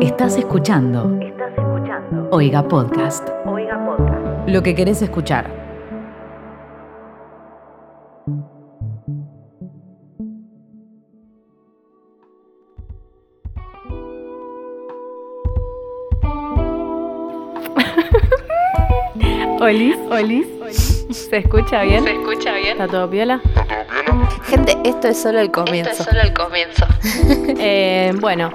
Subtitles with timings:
[0.00, 1.18] Estás escuchando.
[1.20, 2.28] Estás escuchando.
[2.32, 3.28] Oiga Podcast.
[3.44, 4.48] Oiga Podcast.
[4.48, 5.46] Lo que querés escuchar.
[19.60, 20.46] Olis, Olis.
[21.10, 22.04] ¿Se escucha bien?
[22.04, 22.72] ¿Se escucha bien?
[22.72, 23.42] ¿Está todo piola?
[24.44, 25.90] Gente, esto es solo el comienzo.
[25.90, 26.86] Esto es solo el comienzo.
[27.62, 28.50] Eh, bueno.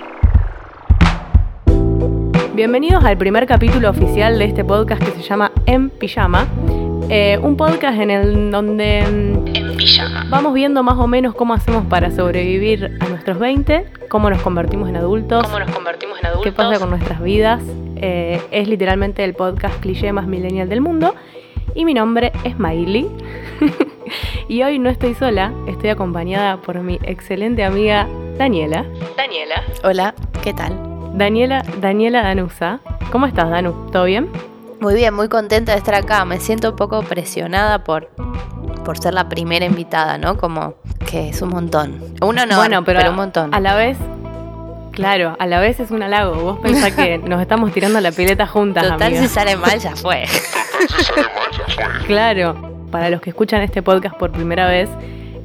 [2.56, 6.48] Bienvenidos al primer capítulo oficial de este podcast que se llama En Pijama.
[7.10, 10.26] Eh, un podcast en el donde mm, En pijama.
[10.30, 14.88] vamos viendo más o menos cómo hacemos para sobrevivir a nuestros 20, cómo nos convertimos
[14.88, 16.46] en adultos, ¿Cómo nos convertimos en adultos?
[16.46, 17.62] qué pasa con nuestras vidas.
[17.98, 21.14] Eh, es literalmente el podcast cliché más millennial del mundo.
[21.76, 23.10] Y mi nombre es Miley.
[24.48, 28.86] y hoy no estoy sola, estoy acompañada por mi excelente amiga Daniela.
[29.18, 29.62] Daniela.
[29.84, 30.95] Hola, ¿qué tal?
[31.16, 32.80] Daniela, Daniela Danusa.
[33.10, 33.90] ¿Cómo estás, Danu?
[33.92, 34.30] ¿Todo bien?
[34.82, 36.26] Muy bien, muy contenta de estar acá.
[36.26, 38.10] Me siento un poco presionada por,
[38.84, 40.36] por ser la primera invitada, ¿no?
[40.36, 40.76] Como
[41.10, 42.02] que es un montón.
[42.22, 43.56] Uno no, bueno, pero, un montón.
[43.56, 43.98] A la vez,
[44.92, 46.36] claro, a la vez es un halago.
[46.36, 49.22] Vos pensás que nos estamos tirando la pileta juntas, Total, amiga.
[49.22, 50.26] si sale mal, ya fue.
[52.08, 54.90] Claro, para los que escuchan este podcast por primera vez,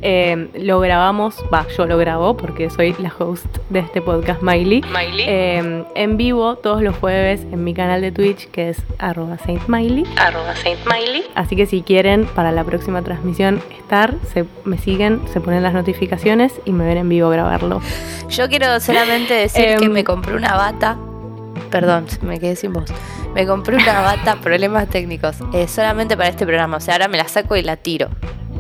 [0.03, 4.83] eh, lo grabamos, va, yo lo grabo porque soy la host de este podcast, Miley.
[4.83, 5.25] Miley.
[5.29, 10.05] eh, en vivo todos los jueves en mi canal de Twitch que es arroba saintmiley.
[10.17, 11.25] Arroba Saint Miley.
[11.35, 15.75] Así que si quieren para la próxima transmisión estar, se, me siguen, se ponen las
[15.75, 17.81] notificaciones y me ven en vivo grabarlo.
[18.29, 19.93] Yo quiero solamente decir que Em.
[19.93, 20.97] me compré una bata.
[21.71, 22.93] Perdón, me quedé sin voz.
[23.35, 26.79] Me compré una bata, problemas técnicos, eh, solamente para este programa.
[26.79, 28.09] O sea, ahora me la saco y la tiro.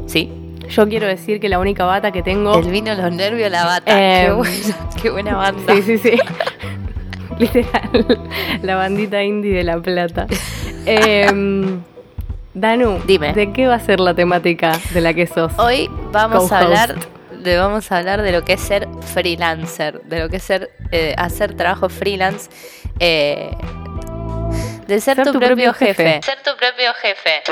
[0.06, 0.30] ¿Sí?
[0.70, 2.58] Yo quiero decir que la única bata que tengo...
[2.58, 3.92] El vino, los nervios, la bata.
[3.92, 4.26] Em.
[4.26, 5.74] Qué, buena, qué buena banda.
[5.74, 6.18] Sí, sí, sí.
[7.38, 8.30] Literal,
[8.62, 10.26] la bandita indie de La Plata.
[10.84, 11.82] Em,
[12.52, 13.32] Danu, Dime.
[13.32, 15.52] ¿de qué va a ser la temática de la que sos?
[15.58, 16.96] Hoy vamos a hablar
[17.30, 20.70] de vamos a hablar de lo que es ser freelancer, de lo que es ser
[20.92, 22.50] eh, hacer trabajo freelance,
[22.98, 23.56] eh,
[24.86, 26.20] de ser, tu, propio, jefe.
[26.22, 27.42] Ser tu propio jefe.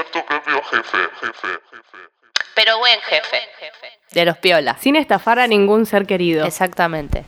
[2.58, 3.38] Pero buen jefe.
[4.10, 4.80] de los piolas.
[4.80, 6.44] Sin estafar a ningún ser querido.
[6.44, 7.24] Exactamente.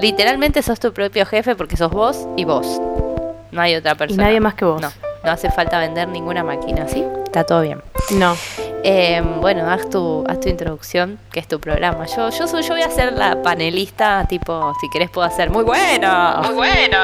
[0.00, 2.80] Literalmente sos tu propio jefe porque sos vos y vos.
[3.50, 4.22] No hay otra y persona.
[4.24, 4.80] nadie más que vos.
[4.80, 4.90] No,
[5.22, 7.04] no hace falta vender ninguna máquina, ¿sí?
[7.22, 7.82] Está todo bien.
[8.12, 8.34] No.
[8.82, 12.06] Eh, bueno, haz tu, haz tu introducción, que es tu programa.
[12.06, 15.64] Yo, yo, soy, yo voy a ser la panelista, tipo, si querés puedo hacer muy
[15.64, 16.40] bueno.
[16.44, 16.98] Muy bueno.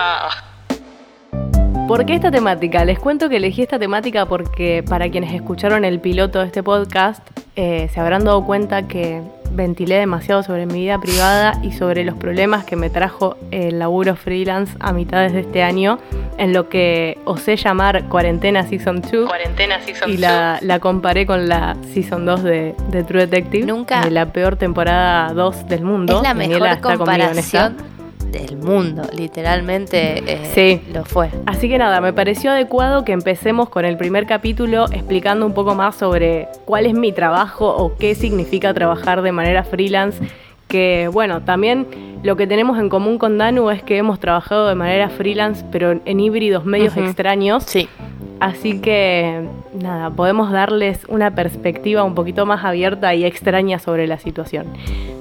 [1.91, 2.85] ¿Por qué esta temática?
[2.85, 7.21] Les cuento que elegí esta temática porque para quienes escucharon el piloto de este podcast
[7.57, 9.21] eh, se habrán dado cuenta que
[9.51, 14.15] ventilé demasiado sobre mi vida privada y sobre los problemas que me trajo el laburo
[14.15, 15.99] freelance a mitades de este año
[16.39, 21.49] en lo que osé llamar Cuarentena Season 2 Cuarentena Season y la, la comparé con
[21.49, 26.19] la Season 2 de, de True Detective, Nunca- de la peor temporada 2 del mundo.
[26.19, 27.75] Es la Daniela mejor está
[28.31, 30.93] del mundo, literalmente eh, Sí.
[30.93, 31.31] lo fue.
[31.47, 35.75] Así que nada, me pareció adecuado que empecemos con el primer capítulo explicando un poco
[35.75, 40.21] más sobre cuál es mi trabajo o qué significa trabajar de manera freelance.
[40.69, 41.87] Que bueno, también
[42.23, 46.01] lo que tenemos en común con Danu es que hemos trabajado de manera freelance, pero
[46.05, 47.65] en híbridos medios extraños.
[47.65, 47.89] Sí.
[48.41, 54.19] Así que nada, podemos darles una perspectiva un poquito más abierta y extraña sobre la
[54.19, 54.67] situación.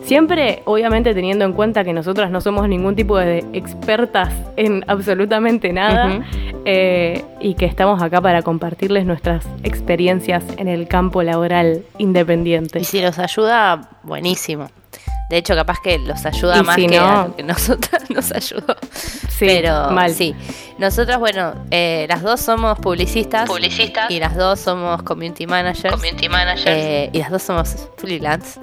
[0.05, 5.71] Siempre, obviamente, teniendo en cuenta que nosotras no somos ningún tipo de expertas en absolutamente
[5.71, 6.25] nada
[6.65, 12.79] eh, y que estamos acá para compartirles nuestras experiencias en el campo laboral independiente.
[12.79, 14.69] Y si los ayuda, buenísimo.
[15.29, 18.09] De hecho, capaz que los ayuda Y más si que no- a lo que nosotras
[18.09, 18.75] nos ayudó.
[18.91, 20.13] Sí, Pero mal.
[20.13, 20.33] sí.
[20.79, 23.47] Nosotras, bueno, eh, las dos somos publicistas.
[23.47, 24.09] Publicistas.
[24.09, 25.93] Y las dos somos community managers.
[25.93, 26.65] Community managers.
[26.65, 28.59] Eh, y las dos somos freelance.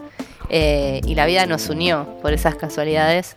[0.49, 3.37] Eh, y la vida nos unió por esas casualidades.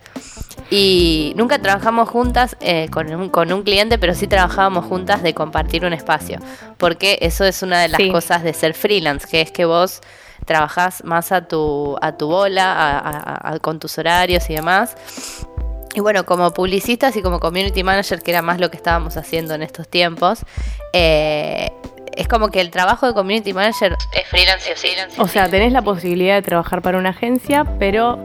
[0.71, 5.33] Y nunca trabajamos juntas eh, con, un, con un cliente, pero sí trabajábamos juntas de
[5.33, 6.39] compartir un espacio.
[6.77, 8.11] Porque eso es una de las Sí.
[8.11, 10.01] cosas de ser freelance, que es que vos
[10.45, 12.99] trabajás más a tu, a tu bola,
[13.43, 14.95] a- con tus horarios y demás.
[15.95, 19.55] Y bueno, como publicistas y como community manager, que era más lo que estábamos haciendo
[19.55, 20.39] en estos tiempos,
[20.93, 21.71] eh,
[22.15, 24.89] es como que el trabajo de community manager es freelance o sí.
[25.21, 28.19] O sea, tenés la posibilidad de trabajar para una agencia, pero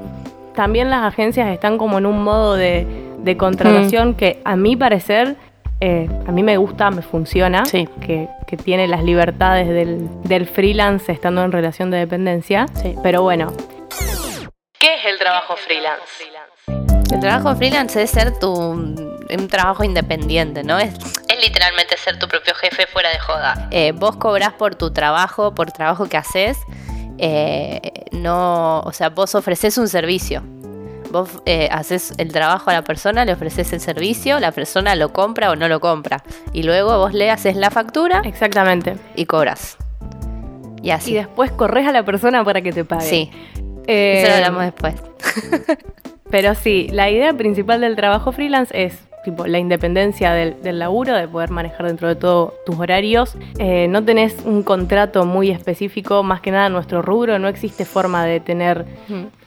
[0.55, 2.87] también las agencias están como en un modo de,
[3.19, 5.37] de contratación que a mi parecer,
[5.87, 7.89] eh, a mí me gusta, me funciona, Sí.
[8.01, 12.67] que, que tiene las libertades del, del freelance estando en relación de dependencia.
[12.81, 12.95] Sí.
[13.03, 13.53] Pero bueno,
[14.79, 16.03] ¿Qué es el trabajo freelance?
[17.13, 18.51] El trabajo freelance es ser tu
[19.37, 20.79] un trabajo independiente, ¿no?
[20.79, 20.95] Es,
[21.29, 23.69] Es literalmente ser tu propio jefe fuera de joda.
[23.71, 26.59] eh, vos cobrás por tu trabajo, por trabajo que haces.
[27.19, 27.81] eh,
[28.13, 30.43] no, o sea, vos ofreces un servicio.
[31.15, 35.13] Vos eh, haces el trabajo a la persona, le ofreces el servicio, la persona lo
[35.13, 36.25] compra o no lo compra.
[36.53, 38.97] Y luego vos le haces la factura Exactamente.
[39.15, 39.77] y cobras.
[40.83, 41.13] Y así.
[41.13, 43.07] Y después corres a la persona para que te pague.
[43.07, 43.31] Sí,
[43.87, 44.95] Eh, eso lo hablamos después.
[46.31, 51.15] Pero sí, la idea principal del trabajo freelance es tipo la independencia del, del laburo,
[51.15, 53.37] de poder manejar dentro de todo tus horarios.
[53.61, 58.25] Eh, no tenés un contrato muy específico, más que nada nuestro rubro, no existe forma
[58.27, 58.85] de tener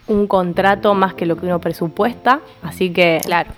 [0.07, 3.49] un contrato más que lo que uno presupuesta, así que Claro.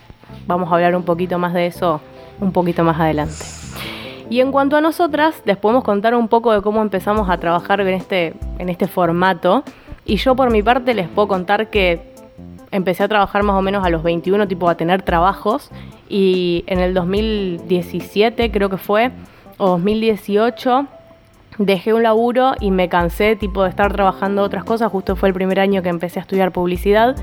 [0.47, 2.01] vamos a hablar un poquito más de eso
[2.39, 3.35] un poquito más adelante.
[4.29, 7.81] Y en cuanto a nosotras, les podemos contar un poco de cómo empezamos a trabajar
[7.81, 9.63] en este, en este formato.
[10.05, 12.13] Y yo por mi parte les puedo contar que
[12.71, 15.71] empecé a trabajar más o menos a los 21, tipo a tener trabajos.
[16.07, 19.11] Y en el 2017 creo que fue,
[19.57, 20.85] o 2018,
[21.59, 24.91] dejé un laburo y me cansé tipo de estar trabajando otras cosas.
[24.91, 27.15] Justo fue el primer año que empecé a estudiar publicidad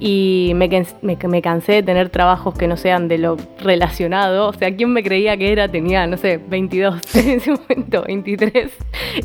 [0.00, 0.68] y me,
[1.02, 4.48] me- cansé de tener trabajos que no sean de lo relacionado.
[4.48, 5.68] O sea, ¿quién me creía que era?
[5.68, 8.70] Tenía, no sé, 22 en ese momento, 23.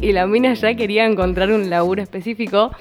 [0.02, 2.72] Y la mina ya quería encontrar un laburo específico.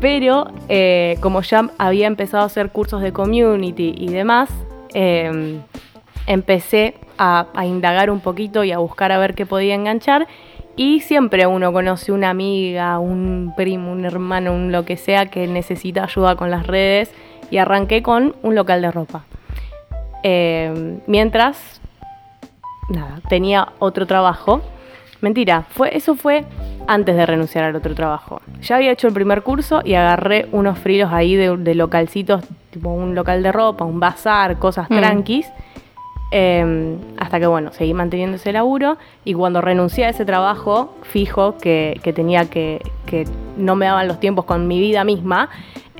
[0.00, 4.50] Pero eh, como ya había empezado a hacer cursos de community y demás,
[4.92, 5.60] eh,
[6.26, 10.26] empecé a indagar un poquito y a buscar a ver qué podía enganchar.
[10.76, 15.46] Y siempre uno conoce una amiga, un primo, un hermano, un lo que sea que
[15.46, 17.12] necesita ayuda con las redes.
[17.50, 19.24] Y arranqué con un local de ropa.
[20.22, 21.80] Eh, mientras,
[22.88, 24.62] nada, tenía otro trabajo.
[25.20, 26.44] Mentira, fue, eso fue
[26.86, 28.40] antes de renunciar al otro trabajo.
[28.62, 32.90] Ya había hecho el primer curso y agarré unos frilos ahí de, de localcitos, tipo
[32.90, 34.96] un local de ropa, un bazar, cosas Mm.
[34.96, 35.46] tranquis.
[36.32, 41.58] Eh, hasta que, bueno, seguí manteniendo ese laburo y cuando renuncié a ese trabajo fijo
[41.58, 43.24] que, que tenía que, que
[43.56, 45.48] no me daban los tiempos con mi vida misma,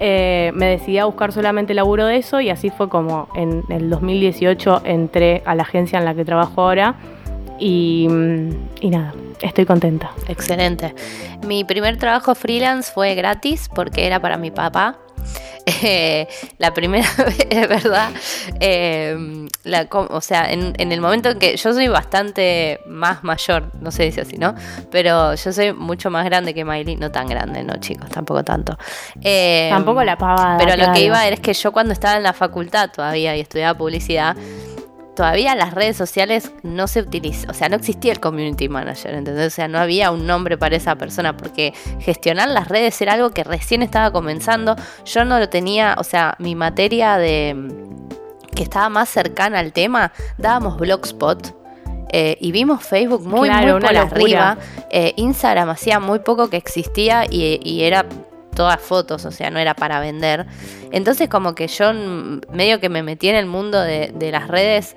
[0.03, 3.91] eh, me decidí a buscar solamente laburo de eso y así fue como en el
[3.91, 6.95] 2018 entré a la agencia en la que trabajo ahora
[7.59, 8.09] y,
[8.81, 9.13] y nada,
[9.43, 10.11] estoy contenta.
[10.27, 10.95] Excelente.
[11.47, 14.97] Mi primer trabajo freelance fue gratis porque era para mi papá.
[15.83, 16.27] Eh,
[16.59, 18.11] la primera vez, verdad,
[18.61, 23.71] eh, la o sea, en, en el momento en que yo soy bastante más mayor,
[23.81, 24.55] no se dice así, ¿no?
[24.91, 28.79] Pero yo soy mucho más grande que Miley, no tan grande, no chicos, tampoco tanto.
[29.23, 30.59] Eh, Tampoco la pavada.
[30.59, 33.41] Pero a lo que iba es que yo cuando estaba en la facultad todavía y
[33.41, 34.37] estudiaba publicidad,
[35.21, 39.49] todavía las redes sociales no se utilizan, o sea, no existía el community manager, ¿entendés?
[39.49, 43.29] O sea, no había un nombre para esa persona, porque gestionar las redes era algo
[43.29, 44.77] que recién estaba comenzando.
[45.05, 47.55] Yo no lo tenía, o sea, mi materia de
[48.57, 51.55] que estaba más cercana al tema, dábamos Blogspot.
[52.13, 54.01] eh, y vimos Facebook muy, Claro, muy por locura.
[54.03, 54.59] arriba.
[54.91, 58.07] Eh, Instagram hacía muy poco que existía y, y era
[58.61, 60.45] todas fotos, o sea, no era para vender.
[60.93, 61.93] Entonces como que yo
[62.53, 64.97] medio que me metí en el mundo de, de las redes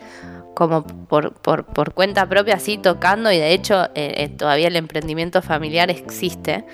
[0.54, 4.76] como por, por, por cuenta propia, así tocando, y de hecho eh, eh, todavía el
[4.76, 6.66] emprendimiento familiar existe,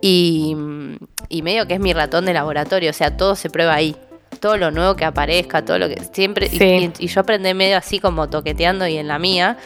[0.00, 0.96] y, mm,
[1.28, 3.94] y medio que es mi ratón de laboratorio, o sea, todo se prueba ahí.
[4.40, 6.46] Todo lo nuevo que aparezca, todo lo que siempre.
[6.50, 6.92] y- Sí.
[6.98, 9.56] Y, y yo aprendí medio así como toqueteando y en la mía.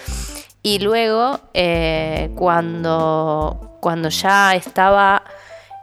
[0.63, 5.23] Y luego, eh, cuando, cuando ya estaba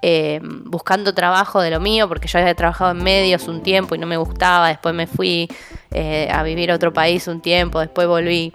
[0.02, 3.98] eh, buscando trabajo de lo mío, porque yo había trabajado en medios un tiempo y
[3.98, 5.50] no me gustaba, después me fui
[5.92, 8.54] eh, a vivir a otro país un tiempo, después volví.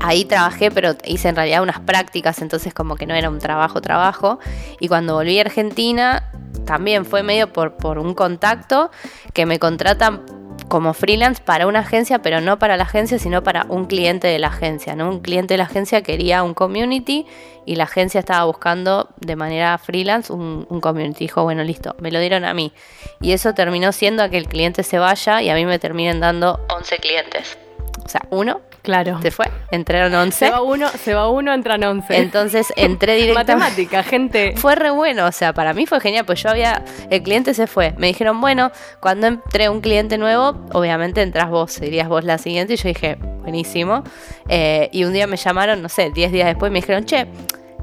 [0.00, 3.80] Ahí trabajé, pero hice en realidad unas prácticas, entonces como que no era un trabajo,
[3.80, 4.38] trabajo.
[4.78, 6.32] Y cuando volví a Argentina,
[6.64, 8.90] también fue medio por, por un contacto
[9.32, 10.22] que me contratan
[10.68, 14.38] como freelance para una agencia, pero no para la agencia, sino para un cliente de
[14.38, 14.94] la agencia.
[14.94, 15.08] ¿no?
[15.08, 17.26] Un cliente de la agencia quería un community
[17.66, 21.24] y la agencia estaba buscando de manera freelance un, un community.
[21.24, 22.72] Dijo, bueno, listo, me lo dieron a mí.
[23.20, 26.20] Y eso terminó siendo a que el cliente se vaya y a mí me terminen
[26.20, 27.58] dando, 11 clientes.
[28.04, 29.20] o sea, uno Claro.
[29.22, 30.46] se fue, entraron 11.
[30.46, 32.16] Se va uno, se va uno, entran 11.
[32.16, 33.54] Entonces entré directamente.
[33.54, 34.54] Matemática, gente.
[34.56, 37.66] Fue re bueno, o sea, para mí fue genial, pues yo había, el cliente se
[37.66, 42.38] fue, me dijeron, bueno, cuando entré un cliente nuevo, obviamente entras vos, serías vos la
[42.38, 44.02] siguiente, y yo dije, buenísimo,
[44.48, 47.26] Eh, y un día me llamaron, no sé, 10 días después, me dijeron, che,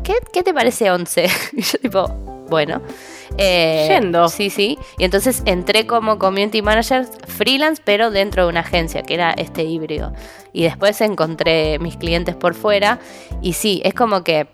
[0.03, 1.27] ¿qué, qué te parece 11?
[1.53, 2.07] Y yo tipo,
[2.49, 2.81] bueno.
[3.37, 4.29] Eh, Yendo.
[4.29, 4.77] Sí, sí.
[4.97, 9.63] Y entonces entré como community manager freelance, pero dentro de una agencia, que era este
[9.63, 10.13] híbrido.
[10.53, 12.99] Y después encontré mis clientes por fuera.
[13.41, 14.47] Y sí, es como que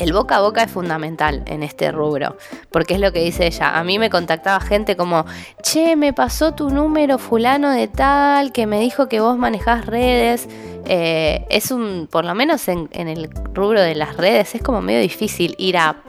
[0.00, 2.38] el boca a boca es fundamental en este rubro,
[2.70, 3.78] porque es lo que dice ella.
[3.78, 5.26] A mí me contactaba gente como,
[5.62, 10.48] che, me pasó tu número fulano de tal, que me dijo que vos manejás redes.
[10.86, 15.00] Eh, es un, por lo menos en, el rubro de las redes, es como medio
[15.00, 16.02] difícil ir a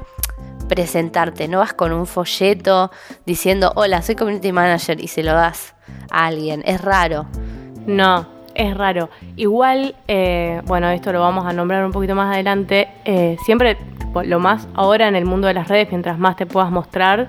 [0.71, 2.91] presentarte, no vas con un folleto
[3.25, 5.75] diciendo, hola, soy community manager y se lo das
[6.09, 7.25] a alguien, es raro.
[7.85, 8.25] No,
[8.55, 9.09] es raro.
[9.35, 12.87] Igual, eh, bueno, esto lo vamos a nombrar un poquito más adelante.
[13.03, 13.75] Eh, siempre,
[14.23, 17.27] lo más ahora en el mundo de las redes, mientras más te puedas mostrar,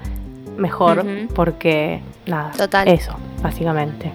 [0.56, 2.87] mejor, porque nada, Total.
[2.87, 4.12] eso, básicamente.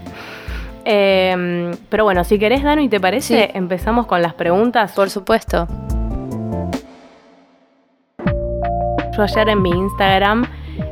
[0.86, 3.51] Em, pero bueno, si querés, Dani, ¿te parece?
[3.55, 4.93] Empezamos con las preguntas.
[4.93, 5.67] Por supuesto.
[9.17, 10.45] Yo ayer en mi Instagram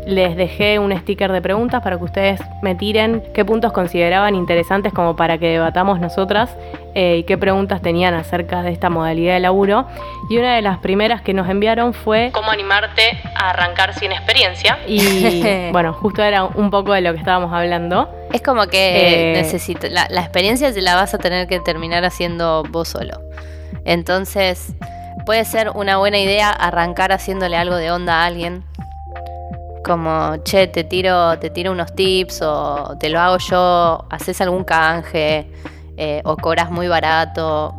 [0.07, 4.91] les dejé un sticker de preguntas para que ustedes me tiren qué puntos consideraban interesantes
[4.93, 6.49] como para que debatamos nosotras
[6.95, 9.85] eh, y qué preguntas tenían acerca de esta modalidad de laburo.
[10.27, 14.79] Y una de las primeras que nos enviaron fue cómo animarte a arrancar sin experiencia.
[14.87, 18.09] Y bueno, justo era un poco de lo que estábamos hablando.
[18.33, 22.03] Es como que eh, necesito, la, la experiencia se la vas a tener que terminar
[22.05, 23.21] haciendo vos solo.
[23.85, 24.73] Entonces,
[25.25, 28.63] puede ser una buena idea arrancar haciéndole algo de onda a alguien
[29.85, 34.63] como, che, te tiro, te tiro unos tips o te lo hago yo, haces algún
[34.63, 35.47] canje
[35.95, 37.75] eh, o cobras muy barato.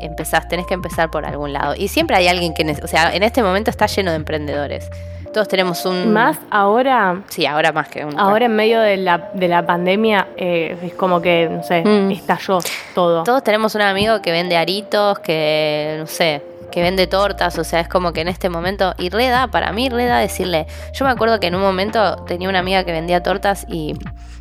[0.00, 1.74] Empezás, tenés que empezar por algún lado.
[1.76, 4.88] Y siempre hay alguien que, o sea, en este momento está lleno de emprendedores.
[5.34, 6.12] Todos tenemos un...
[6.12, 7.22] Más ahora...
[7.28, 8.18] Sí, ahora más que un...
[8.18, 12.10] Ahora en medio de la, de la pandemia eh, es como que, no sé, mm.
[12.12, 12.60] estalló
[12.94, 13.24] todo.
[13.24, 17.80] Todos tenemos un amigo que vende aritos, que, no sé, que vende tortas, o sea,
[17.80, 21.40] es como que en este momento, y Reda, para mí Reda decirle, yo me acuerdo
[21.40, 23.94] que en un momento tenía una amiga que vendía tortas y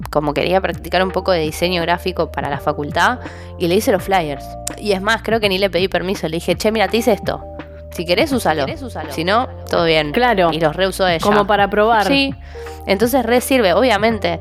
[0.09, 3.19] como quería practicar un poco de diseño gráfico para la facultad
[3.57, 4.45] y le hice los flyers.
[4.77, 7.12] Y es más, creo que ni le pedí permiso, le dije, che, mira, te hice
[7.12, 7.43] esto.
[7.91, 8.65] Si querés, úsalo.
[9.09, 10.12] Si, no, todo bien.
[10.12, 10.51] Claro.
[10.53, 11.19] Y los reusó ella.
[11.19, 12.07] Como para probar.
[12.07, 12.33] Sí.
[12.86, 14.39] Entonces re sirve, obviamente.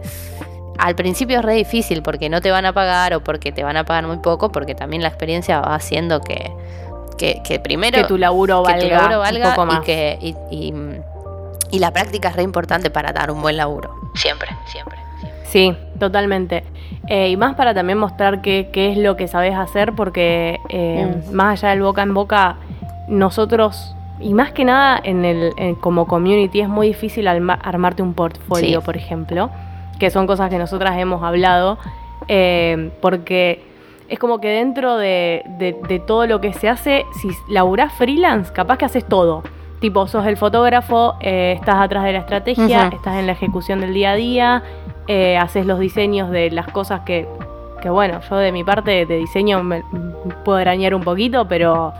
[0.78, 3.76] Al principio es re difícil porque no te van a pagar o porque te van
[3.76, 6.52] a pagar muy poco, porque también la experiencia va haciendo que,
[7.18, 7.98] que, primero...
[7.98, 9.80] Que tu laburo valga, un poco más.
[9.80, 10.18] Y, que,
[11.70, 13.94] y, la práctica es re importante para dar un buen laburo.
[14.14, 14.96] Siempre, siempre.
[15.44, 16.64] Sí, totalmente.
[17.08, 21.06] Eh, y más para también mostrar qué, qué, es lo que sabes hacer, porque eh,
[21.06, 21.34] mm.
[21.34, 22.56] más allá del boca en boca,
[23.08, 28.82] nosotros, y más que nada en el, como community, es muy difícil armarte un portfolio,
[28.82, 29.50] por ejemplo,
[29.98, 31.78] que son cosas que nosotras hemos hablado,
[32.28, 33.67] eh, porque
[34.08, 38.86] es como que dentro de, todo lo que se hace, si laburás freelance, capaz que
[38.86, 39.42] haces todo.
[39.80, 43.94] Tipo, sos el fotógrafo, eh, estás atrás de la estrategia, estás en la ejecución del
[43.94, 44.62] día a día,
[45.06, 47.28] eh, haces los diseños de las cosas que,
[47.80, 49.84] que, bueno, yo de mi parte de diseño me,
[50.44, 51.92] puedo arañar un poquito, pero,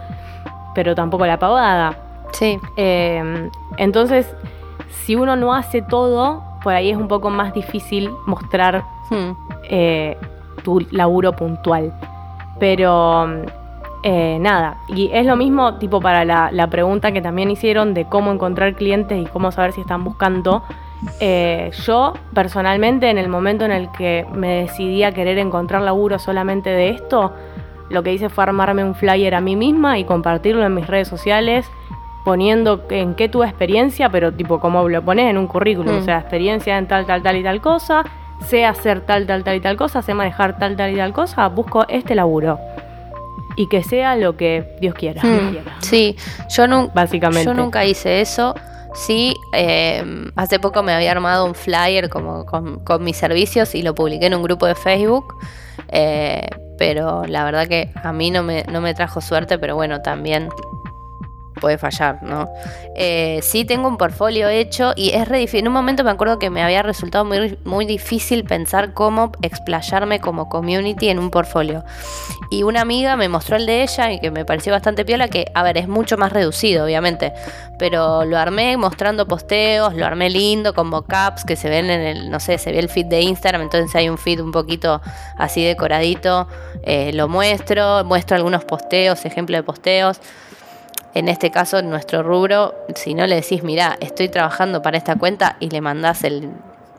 [0.75, 1.97] pero tampoco la pavada.
[2.33, 2.59] Sí.
[2.77, 4.35] Eh, entonces,
[5.05, 9.33] si uno no hace todo, por ahí es un poco más difícil mostrar hmm
[10.69, 11.95] tu laburo puntual.
[12.61, 13.27] Pero
[14.03, 18.31] eh, nada, y es lo mismo tipo para la, pregunta que también hicieron de cómo
[18.31, 20.63] encontrar clientes y cómo saber si están buscando.
[21.21, 26.19] Eh, yo personalmente en el momento en el que me decidí a querer encontrar laburo
[26.19, 27.33] solamente de esto,
[27.89, 31.09] lo que hice fue armarme un flyer a mí misma y compartirlo en mis redes
[31.09, 31.71] sociales
[32.25, 35.99] poniendo en qué tu experiencia, pero tipo como lo pones en un currículum, mm.
[35.99, 38.05] o sea, experiencia en tal, tal, tal y tal cosa,
[38.47, 41.49] sé hacer tal, tal, tal y tal cosa, sé manejar tal, tal y tal cosa,
[41.49, 42.59] busco este laburo.
[43.57, 45.21] Y que sea lo que Dios quiera.
[45.23, 45.57] Hmm.
[45.81, 46.17] sí,
[46.49, 47.45] yo, Básicamente.
[47.45, 48.55] yo nunca hice eso.
[48.95, 53.95] Sí, eh, hace poco me había armado un flyer como con, mis servicios y lo
[53.95, 55.37] publiqué en un grupo de Facebook.
[55.89, 60.01] Eh, pero la verdad que a mí no me, no me trajo suerte, pero bueno,
[60.01, 60.49] también
[61.59, 62.49] puede fallar, ¿no?
[62.95, 65.49] Eh, sí tengo un portfolio hecho y es re.
[65.53, 70.21] En un momento me acuerdo que me había resultado muy, muy difícil pensar cómo explayarme
[70.21, 71.85] como community en un portfolio.
[72.51, 75.47] Y una amiga me mostró el de ella y que me pareció bastante piola, que,
[75.55, 77.33] a ver, es mucho más reducido, obviamente.
[77.79, 82.31] Pero lo armé mostrando posteos, lo armé lindo, con mockups que se ven en el,
[82.31, 85.01] no sé, se ve el feed de Instagram, entonces hay un feed un poquito
[85.37, 86.49] así decoradito.
[86.83, 90.21] Eh, lo muestro, muestro algunos posteos, ejemplos de posteos.
[91.15, 95.17] En este caso, en nuestro rubro, si no le decís, mira, estoy trabajando para esta
[95.17, 96.51] cuenta y le mandás el,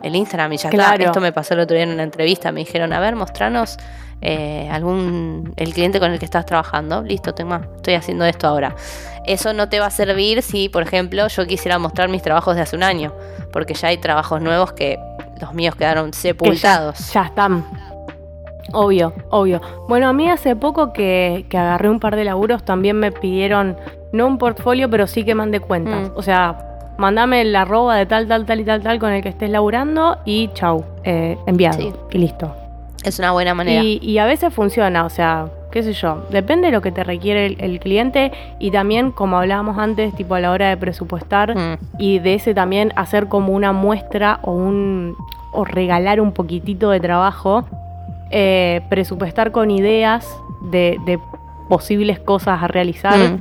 [0.02, 0.94] Instagram y ya está.
[0.94, 2.52] Esto me pasó el otro día en una entrevista.
[2.52, 3.76] Me dijeron, a ver, mostranos
[4.22, 7.02] eh, algún el cliente con el que estás trabajando.
[7.02, 8.74] Listo, tengo, estoy haciendo esto ahora.
[9.26, 12.62] Eso no te va a servir si, por ejemplo, yo quisiera mostrar mis trabajos de
[12.62, 13.14] hace un año,
[13.52, 14.98] porque ya hay trabajos nuevos que
[15.40, 17.12] los míos quedaron sepultados.
[17.12, 17.64] ya, están.
[18.72, 19.60] Obvio, obvio.
[19.88, 23.76] Bueno, a mí hace poco que, que agarré un par de laburos también me pidieron,
[24.12, 26.10] no un portfolio, pero sí que mande cuentas.
[26.10, 26.12] Mm.
[26.16, 29.28] O sea, mandame el arroba de tal, tal, tal y tal, tal con el que
[29.30, 31.78] estés laburando y chau, eh, enviado.
[31.78, 31.92] Sí.
[32.12, 32.54] Y listo.
[33.04, 33.82] Es una buena manera.
[33.82, 37.02] Y, y a veces funciona, o sea, qué sé yo, depende de lo que te
[37.02, 41.56] requiere el, el cliente y también, como hablábamos antes, tipo a la hora de presupuestar
[41.56, 41.78] Mm.
[41.98, 45.16] y de ese también hacer como una muestra o un
[45.52, 47.64] o regalar un poquitito de trabajo,
[48.30, 50.26] eh, presupuestar con ideas
[50.62, 51.18] de, de
[51.68, 53.38] posibles cosas a realizar, Mm.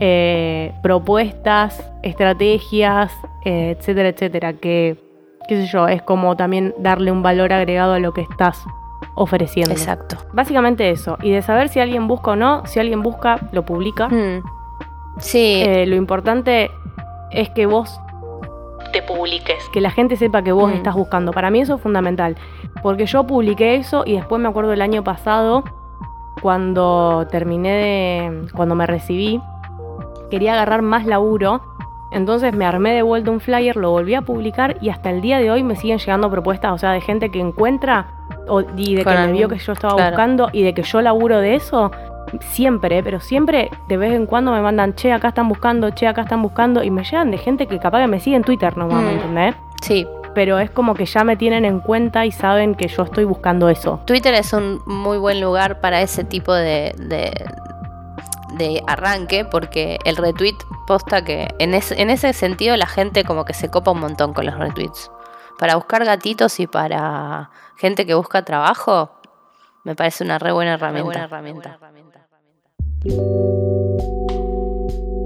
[0.00, 3.12] eh, propuestas, estrategias,
[3.44, 4.96] eh, etcétera, etcétera, que,
[5.48, 8.64] qué sé yo, es como también darle un valor agregado a lo que estás
[9.14, 9.72] ofreciendo.
[9.72, 10.16] Exacto.
[10.32, 14.08] Básicamente eso, y de saber si alguien busca o no, si alguien busca, lo publica.
[14.08, 14.42] Mm.
[15.18, 16.70] Sí, lo importante
[17.30, 18.00] es que vos
[18.92, 19.68] Te publiques.
[19.72, 20.74] que la gente sepa que vos Mm.
[20.76, 21.32] estás buscando.
[21.32, 22.36] Para mí eso es fundamental.
[22.82, 25.64] Porque yo publiqué eso y después me acuerdo el año pasado,
[26.40, 28.46] cuando terminé de.
[28.54, 29.40] cuando me recibí,
[30.30, 31.62] quería agarrar más laburo.
[32.10, 35.38] Entonces me armé de vuelta un flyer, lo volví a publicar y hasta el día
[35.38, 38.06] de hoy me siguen llegando propuestas, o sea, de gente que encuentra
[38.48, 40.10] o, y de Con que me vio que yo estaba claro.
[40.10, 41.90] buscando y de que yo laburo de eso.
[42.40, 46.22] Siempre, pero siempre de vez en cuando me mandan, che, acá están buscando, che, acá
[46.22, 49.02] están buscando, y me llegan de gente que capaz que me sigue en Twitter nomás,
[49.02, 49.14] ¿me Mm.
[49.16, 49.54] entendés?
[49.82, 50.06] sí.
[50.34, 53.68] pero es como que ya me tienen en cuenta y saben que yo estoy buscando
[53.68, 54.00] eso.
[54.06, 57.30] Twitter es un muy buen lugar para ese tipo de, de,
[58.54, 63.44] de arranque, porque el retweet posta que en, ese- en ese sentido la gente como
[63.44, 65.10] que se copa un montón con los retweets.
[65.58, 69.10] Para buscar gatitos y para gente que busca trabajo,
[69.84, 71.28] me parece una re buena herramienta.
[71.30, 71.80] Ah,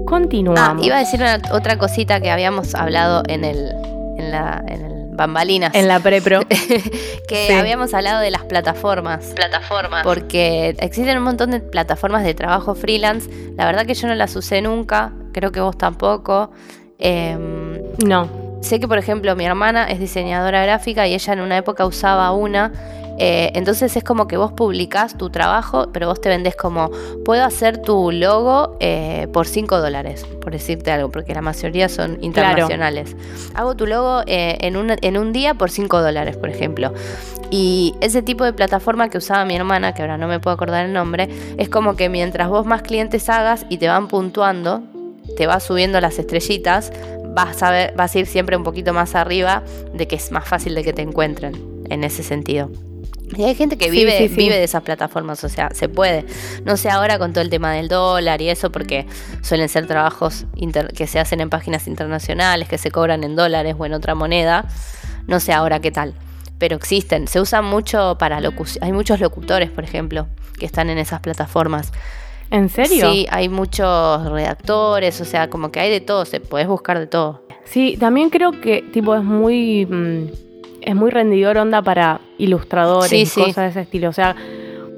[0.05, 0.85] Continuamos.
[0.85, 3.71] iba a decir una- otra cosita que habíamos hablado en el,
[4.17, 5.73] en la, en el Bambalinas.
[5.75, 6.41] en la prepro.
[7.27, 7.53] que Sí.
[7.53, 9.25] habíamos hablado de las plataformas.
[9.35, 10.03] Plataformas.
[10.03, 13.29] Porque existen un montón de plataformas de trabajo freelance.
[13.57, 16.51] La verdad que yo no las usé nunca, creo que vos tampoco.
[16.99, 18.29] Em, no.
[18.61, 22.31] sé que, por ejemplo, mi hermana es diseñadora gráfica y ella en una época usaba
[22.31, 22.71] una.
[23.17, 26.91] Eh, entonces es como que vos publicás tu trabajo, pero vos te vendés como,
[27.25, 32.17] puedo hacer tu logo eh, por 5 dólares, por decirte algo, porque la mayoría son
[32.21, 33.15] internacionales.
[33.55, 36.93] Hago tu logo eh, en, un, en un día por 5 dólares, por ejemplo.
[37.49, 40.85] Y ese tipo de plataforma que usaba mi hermana, que ahora no me puedo acordar
[40.85, 44.83] el nombre, es como que mientras vos más clientes hagas y te van puntuando,
[45.37, 46.91] te vas subiendo las estrellitas,
[47.33, 50.47] vas a, ver, vas a ir siempre un poquito más arriba de que es más
[50.47, 51.53] fácil de que te encuentren
[51.89, 52.69] en ese sentido.
[53.35, 54.35] Y hay gente que vive, sí, sí.
[54.35, 56.25] vive de esas plataformas, o sea, se puede.
[56.65, 59.05] No sé ahora con todo el tema del dólar y eso, porque
[59.41, 63.75] suelen ser trabajos inter- que se hacen en páginas internacionales, que se cobran en dólares
[63.77, 64.65] o en otra moneda.
[65.27, 66.13] No sé ahora qué tal.
[66.57, 68.83] Pero existen, se usan mucho para locución.
[68.83, 71.91] Hay muchos locutores, por ejemplo, que están en esas plataformas.
[72.49, 73.11] ¿En serio?
[73.11, 77.07] Sí, hay muchos redactores, o sea, como que hay de todo, se puedes buscar de
[77.07, 77.45] todo.
[77.65, 80.27] Sí, también creo que tipo es muy mm,
[80.81, 83.41] es muy rendidor onda para ilustradores Sí, y sí.
[83.41, 84.09] cosas de ese estilo.
[84.09, 84.35] O sea,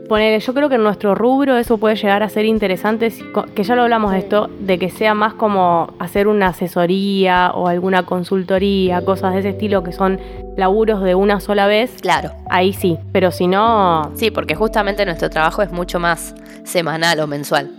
[0.07, 3.13] ponele, yo creo que en nuestro rubro eso puede llegar a ser interesante,
[3.55, 7.67] que ya lo hablamos de esto, de que sea más como hacer una asesoría o
[7.67, 10.19] alguna consultoría, cosas de ese estilo que son
[10.57, 11.91] laburos de una sola vez.
[12.01, 12.31] Claro.
[12.49, 17.27] Ahí sí, pero si no, Sí, porque justamente nuestro trabajo es mucho más semanal o
[17.27, 17.69] mensual,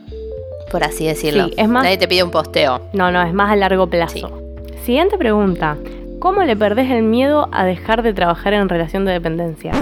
[0.70, 1.46] por así decirlo.
[1.48, 2.80] Sí, es más- Nadie te pide un posteo.
[2.92, 4.30] no, no, es más a largo plazo.
[4.84, 5.76] Siguiente pregunta.
[6.20, 9.72] ¿Cómo le perdés el miedo a dejar de trabajar en relación de dependencia?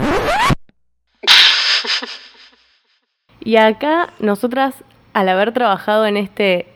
[3.40, 6.68] y acá nosotras, al haber trabajado en este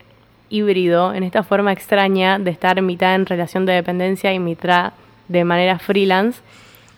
[0.48, 4.94] híbrido, en esta forma extraña de estar mitad en relación de dependencia y mitad
[5.28, 6.42] de manera freelance,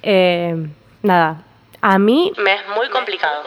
[0.03, 0.57] eh,
[1.03, 1.43] nada,
[1.83, 3.43] a mí Me es muy complicado.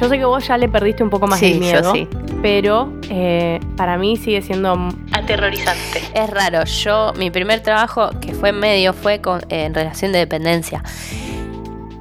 [0.00, 2.08] Yo sé que vos ya le perdiste un poco más Sí, el yo miedo, sí.
[2.40, 6.02] pero eh, para mí sigue siendo Aterrorizante.
[6.14, 10.12] Es raro, yo, mi primer trabajo que fue en medio fue con- eh, en relación
[10.12, 10.82] de dependencia.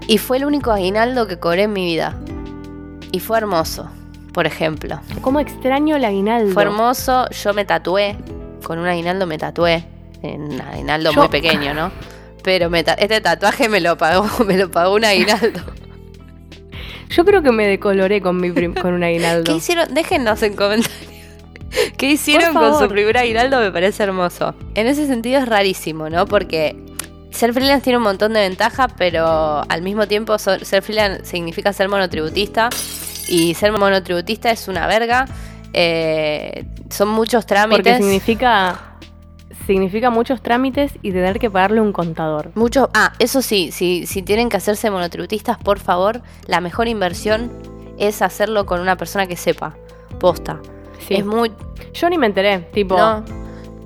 [0.08, 2.16] Y fue el único aguinaldo que cobré en mi vida.
[3.12, 3.90] Y fue hermoso,
[4.34, 5.00] por ejemplo.
[5.22, 6.54] como extraño el aguinaldo.
[6.54, 8.16] Fue hermoso, yo me tatué,
[8.64, 9.84] con un aguinaldo me tatué,
[10.22, 11.92] en un aguinaldo Yo- muy pequeño, ¿no?
[12.44, 15.60] Pero me ta- este tatuaje me lo pagó, me lo pagó un aguinaldo.
[17.10, 19.52] Yo creo que me decoloré con mi con un aguinaldo.
[19.52, 19.94] ¿Qué hicieron?
[19.94, 21.10] Déjennos en comentarios.
[21.98, 23.60] ¿Qué hicieron con su primer aguinaldo?
[23.60, 24.56] Me parece hermoso.
[24.76, 26.26] En ese sentido es rarísimo, ¿no?
[26.26, 26.76] Porque
[27.32, 31.90] ser freelance tiene un montón de ventajas, pero al mismo tiempo ser freelance significa ser
[31.90, 32.70] monotributista.
[33.28, 35.28] Y ser monotributista es una verga.
[35.74, 37.84] Eh, son muchos trámites.
[37.84, 38.98] Porque significa
[39.74, 42.52] significa muchos trámites y tener que pagarle un contador.
[42.56, 47.52] Mucho, ah, eso sí, si, si tienen que hacerse monotributistas, por favor, la mejor inversión
[48.00, 49.76] es hacerlo con una persona que sepa.
[50.20, 50.60] Posta.
[51.08, 51.16] Sí.
[51.16, 51.52] Es muy.
[51.94, 53.24] Yo ni me enteré, tipo, No.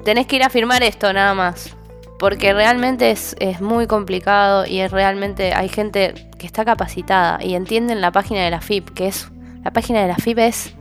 [0.06, 1.76] Tenés que ir a firmar esto nada más.
[2.18, 5.54] Porque realmente es, es muy complicado y es realmente.
[5.54, 9.30] Hay gente que está capacitada y entienden la página de la FIP, que es.
[9.66, 10.76] La página de la FIP es,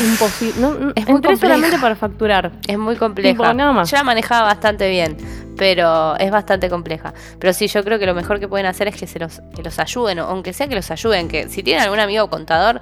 [0.00, 0.60] imposible.
[0.60, 2.52] No, no, Es muy entré solamente para facturar.
[2.66, 3.32] es muy compleja.
[3.32, 3.90] Tipo, nada más.
[3.90, 5.16] Yo la manejaba bastante bien,
[5.56, 7.12] pero es bastante compleja.
[7.38, 9.62] Pero sí, yo creo que lo mejor que pueden hacer es que se los, que
[9.62, 12.80] los ayuden, o aunque sea que los ayuden, que si tienen algún amigo contador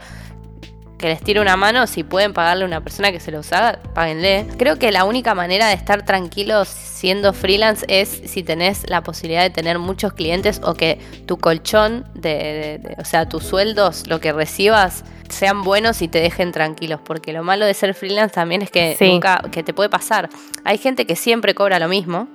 [1.00, 3.80] que les tire una mano, si pueden pagarle a una persona que se los haga,
[3.94, 4.46] páguenle.
[4.58, 9.42] Creo que la única manera de estar tranquilos siendo freelance es si tenés la posibilidad
[9.42, 14.06] de tener muchos clientes o que tu colchón, de, de- de- o sea, tus sueldos,
[14.08, 17.00] lo que recibas, sean buenos y te dejen tranquilos.
[17.02, 19.10] Porque lo malo de ser freelance también es que Sí.
[19.10, 20.28] nunca, que te puede pasar.
[20.64, 22.28] Hay gente que siempre cobra lo mismo,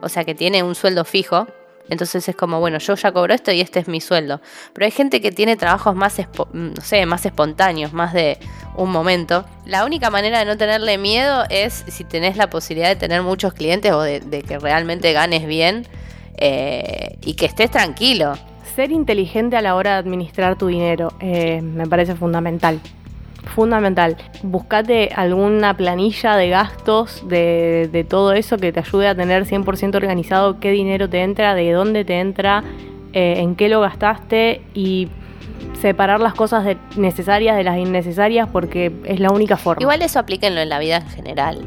[0.00, 1.48] o sea, que tiene un sueldo fijo.
[1.88, 4.40] Entonces es como, bueno, yo ya cobro esto y este es mi sueldo.
[4.72, 8.38] Pero hay gente que tiene trabajos más, espo- no sé, más espontáneos, más de
[8.76, 9.44] un momento.
[9.66, 13.52] La única manera de no tenerle miedo es si tenés la posibilidad de tener muchos
[13.52, 15.86] clientes o de, de que realmente ganes bien
[16.38, 18.34] eh, y que estés tranquilo.
[18.74, 22.80] Ser inteligente a la hora de administrar tu dinero eh, me parece fundamental.
[23.46, 24.16] Fundamental.
[24.42, 29.94] Buscate alguna planilla de gastos, de, de todo eso que te ayude a tener 100%
[29.96, 32.62] organizado qué dinero te entra, de dónde te entra,
[33.12, 35.08] eh, en qué lo gastaste y
[35.80, 39.82] separar las cosas de- necesarias de las innecesarias porque es la única forma.
[39.82, 41.60] Igual eso aplíquenlo en la vida en general.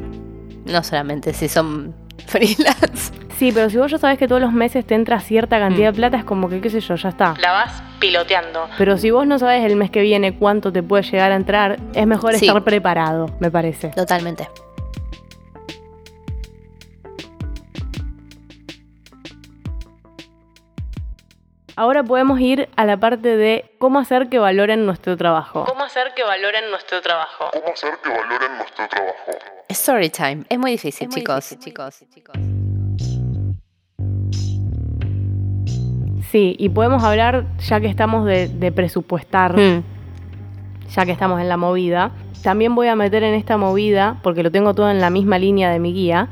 [0.64, 1.94] No solamente si son
[2.26, 3.12] freelance.
[3.38, 5.96] Sí, pero si vos ya sabes que todos los meses te entra cierta cantidad de
[5.96, 7.34] plata, es como que, qué sé yo, ya está.
[7.40, 8.66] La vas piloteando.
[8.78, 11.78] Pero si vos no sabes el mes que viene cuánto te puede llegar a entrar,
[11.94, 12.46] es mejor Sí.
[12.46, 13.88] estar preparado, me parece.
[13.88, 14.48] Totalmente.
[21.78, 25.64] Ahora podemos ir a la parte de cómo hacer que valoren nuestro trabajo.
[25.66, 27.50] ¿Cómo hacer que valoren nuestro trabajo?
[27.52, 29.14] ¿Cómo hacer que valoren nuestro trabajo?
[29.68, 30.44] Story time.
[30.48, 31.50] Es muy difícil, Es muy chicos.
[31.50, 32.36] difícil, chicos, chicos.
[36.30, 39.82] Sí, y podemos hablar, ya que estamos de, de presupuestar, Mm.
[40.94, 42.10] ya que estamos en la movida,
[42.42, 45.70] también voy a meter en esta movida, porque lo tengo todo en la misma línea
[45.70, 46.28] de mi guía,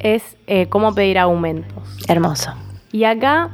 [0.00, 1.98] es eh, cómo pedir aumentos.
[2.08, 2.52] Hermoso.
[2.92, 3.50] Y acá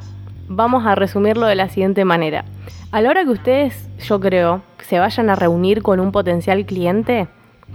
[0.48, 2.44] vamos a resumirlo de la siguiente manera.
[2.92, 7.26] A la hora que ustedes, yo creo, se vayan a reunir con un potencial cliente,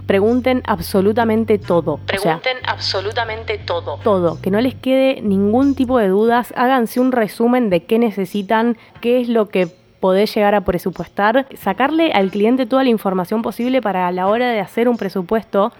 [0.06, 1.94] pregunten absolutamente todo.
[1.94, 3.98] O sea, Pregunten absolutamente todo.
[4.02, 8.76] todo, que no les quede ningún tipo de dudas, háganse un resumen de qué necesitan,
[9.00, 9.68] qué es lo que
[10.00, 14.48] podés llegar a presupuestar, sacarle al cliente toda la información posible para a la hora
[14.48, 15.72] de hacer un presupuesto,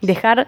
[0.00, 0.46] dejar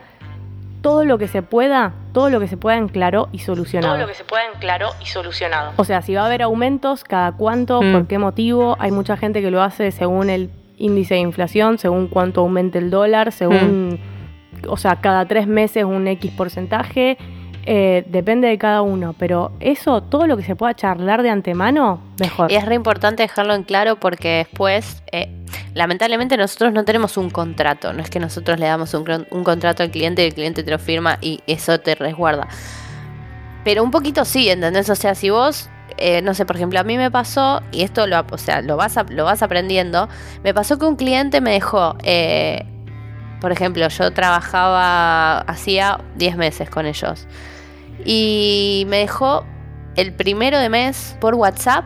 [0.87, 3.95] todo lo que se pueda, todo lo que se pueda en claro y solucionado.
[3.95, 5.73] Todo lo que se pueda en claro y solucionado.
[5.77, 7.93] O sea, si va a haber aumentos, cada cuánto, Mm.
[7.93, 8.77] por qué motivo.
[8.79, 12.91] Hay mucha gente que lo hace según el índice de inflación, según cuánto aumente el
[12.91, 13.99] dólar, según,
[14.69, 17.19] o sea, cada tres meses un X porcentaje.
[17.69, 22.01] Eh, depende de cada uno, pero eso, todo lo que se pueda charlar de antemano,
[22.21, 22.51] mejor.
[22.51, 25.29] Y es re importante dejarlo en claro porque después, eh,
[25.75, 29.05] lamentablemente nosotros no tenemos un contrato, no es que nosotros le damos un,
[29.43, 32.47] contrato al cliente y el cliente te lo firma y eso te resguarda.
[33.65, 34.89] Pero un poquito sí, ¿entendés?
[34.89, 38.07] O sea, si vos, eh, no sé, por ejemplo, a mí me pasó, y esto
[38.07, 38.97] lo, o sea, lo, vas,
[39.43, 40.09] aprendiendo,
[40.45, 41.97] me pasó que un cliente me dejó,
[43.41, 47.27] por ejemplo, yo trabajaba, hacía 10 meses con ellos,
[48.05, 49.45] y me dejó
[49.97, 51.85] el primero de mes por WhatsApp,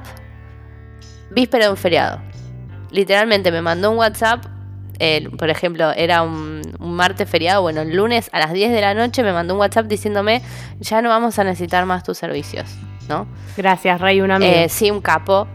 [1.30, 2.20] víspera de un feriado.
[2.90, 4.44] Literalmente me mandó un WhatsApp,
[4.98, 8.80] el- por ejemplo, era un, un martes feriado, bueno, el lunes a las 10 de
[8.80, 10.42] la noche me mandó un WhatsApp diciéndome,
[10.80, 12.68] ya no vamos a necesitar más tus servicios,
[13.08, 13.26] ¿no?
[13.56, 14.52] Gracias, Rey, un amigo.
[14.52, 15.46] Eh, sí, un capo.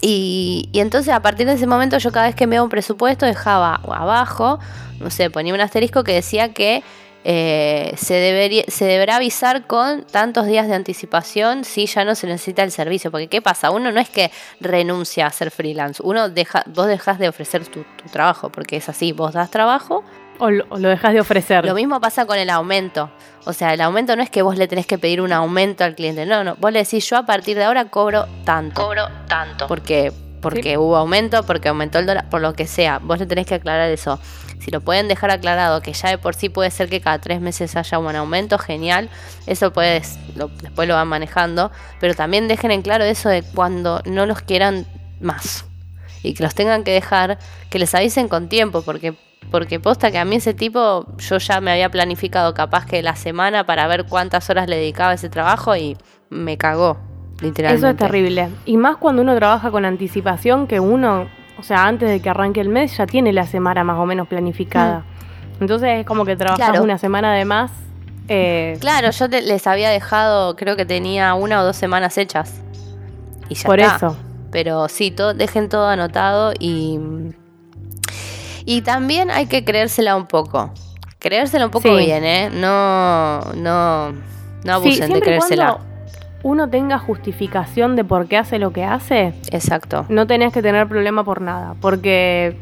[0.00, 2.70] Y, y entonces a partir de ese momento yo cada vez que me daba un
[2.70, 4.58] presupuesto dejaba abajo,
[5.00, 6.82] no sé, ponía un asterisco que decía que
[7.24, 12.26] eh, se, debería, se deberá avisar con tantos días de anticipación si ya no se
[12.26, 13.10] necesita el servicio.
[13.10, 13.70] Porque ¿qué pasa?
[13.70, 17.82] Uno no es que renuncia a ser freelance, uno deja, vos dejas de ofrecer tu,
[17.82, 20.04] tu trabajo, porque es así, vos das trabajo
[20.38, 21.64] o, lo, o lo dejas de ofrecer.
[21.64, 23.10] lo mismo pasa con el aumento.
[23.44, 25.94] O sea, el aumento no es que vos le tenés que pedir un aumento al
[25.94, 26.26] cliente.
[26.26, 26.56] No, no.
[26.56, 28.82] Vos le decís, yo a partir de ahora cobro tanto.
[28.82, 29.66] Cobro tanto.
[29.66, 30.12] Porque,
[30.44, 32.98] porque hubo aumento, porque aumentó el dólar, por lo que sea.
[32.98, 34.20] Vos le tenés que aclarar eso.
[34.60, 37.40] Si lo pueden dejar aclarado, que ya de por sí puede ser que cada tres
[37.40, 39.10] meses haya un aumento, genial.
[39.46, 41.70] Eso puedes, lo- después lo van manejando.
[42.00, 44.86] Pero también dejen en claro eso de cuando no los quieran
[45.20, 45.64] más.
[46.22, 49.14] Y que los tengan que dejar, que les avisen con tiempo, porque
[49.50, 53.14] Porque posta que a mí ese tipo, yo ya me había planificado capaz que la
[53.14, 55.98] semana para ver cuántas horas le dedicaba a ese trabajo y
[56.30, 56.98] me cagó,
[57.40, 57.74] literalmente.
[57.86, 58.48] Eso es terrible.
[58.64, 61.26] Y más cuando uno trabaja con anticipación, que uno,
[61.58, 64.28] o sea, antes de que arranque el mes, ya tiene la semana más o menos
[64.28, 65.04] planificada.
[65.60, 66.84] Entonces es como que trabajas Claro.
[66.84, 67.70] una semana de más.
[68.28, 72.60] eh, Claro, yo te- les había dejado, creo que tenía una o dos semanas hechas.
[73.50, 73.96] Y ya por está.
[73.96, 74.16] eso.
[74.50, 76.98] Pero sí, todo, dejen todo anotado y.
[78.64, 80.72] Y también hay que creérsela un poco.
[81.18, 81.96] Creérsela un poco Sí.
[81.96, 82.50] bien, ¿eh?
[82.52, 84.14] No, no, no
[84.62, 85.72] Sí, abusen de creérsela.
[85.74, 85.93] cuando
[86.44, 90.06] uno tenga justificación de por qué hace lo que hace, Exacto.
[90.08, 91.74] no tenés que tener problema por nada.
[91.80, 92.56] Porque,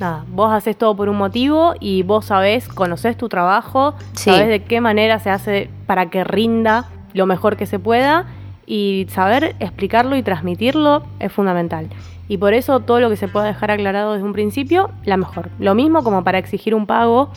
[0.00, 4.30] nada, vos haces todo por un motivo y vos sabés, conocés tu trabajo, Sí.
[4.30, 8.24] sabés de qué manera se hace para que rinda lo mejor que se pueda
[8.66, 11.88] y saber explicarlo y transmitirlo es fundamental.
[12.28, 15.48] Y por eso todo lo que se pueda dejar aclarado desde un principio, la mejor.
[15.58, 17.30] Lo mismo como para exigir un pago,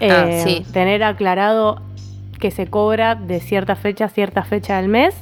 [0.00, 0.66] Ah, eh, sí.
[0.72, 1.80] tener aclarado
[2.38, 5.14] que se cobra de cierta fecha a cierta fecha del mes,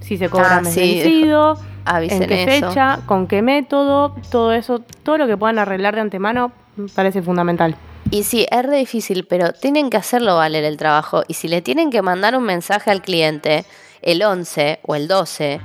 [0.00, 0.80] si se cobra Ah, mes sí.
[1.02, 2.68] vencido, Avisen en qué eso.
[2.68, 7.22] fecha, con qué método, todo eso, todo lo que puedan arreglar de antemano me parece
[7.22, 7.74] fundamental.
[8.10, 11.22] Y sí, es re difícil, pero tienen que hacerlo valer el trabajo.
[11.28, 13.64] Y si le tienen que mandar un mensaje al cliente
[14.02, 15.60] el 11 o el 12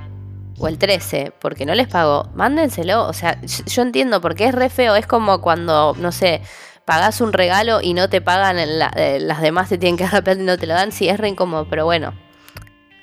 [0.59, 3.07] o el 13 porque no les pagó, mándenselo.
[3.07, 4.95] O sea, yo- yo entiendo porque es re feo.
[4.95, 6.41] Es como cuando, no sé,
[6.85, 10.13] pagás un regalo y no te pagan, la- eh, las demás te tienen que dar
[10.13, 10.91] la plata y no te lo dan.
[10.91, 12.13] Sí, es re incómodo, pero bueno,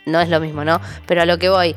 [0.07, 0.81] no es lo mismo, ¿no?
[1.07, 1.75] Pero a lo que voy.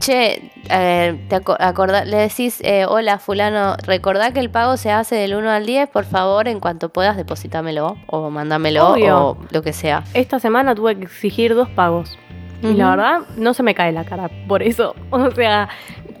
[0.00, 4.90] Che, eh, te aco- acordá- le decís, eh, hola fulano, recordá que el pago se
[4.90, 9.18] hace del 1 al 10, por favor, en cuanto puedas, deposítamelo o mándamelo Obvio.
[9.18, 10.04] o lo que sea.
[10.14, 12.18] Esta semana tuve que exigir dos pagos.
[12.60, 14.94] Y la verdad, no se me cae la cara por eso.
[15.10, 15.68] O sea,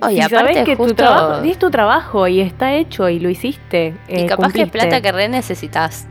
[0.00, 3.18] Oye, si aparte sabes que tu justo- trabajo, es tu trabajo y está hecho y
[3.18, 3.94] lo hiciste.
[4.08, 6.06] Y eh, capaz que es plata que re necesitas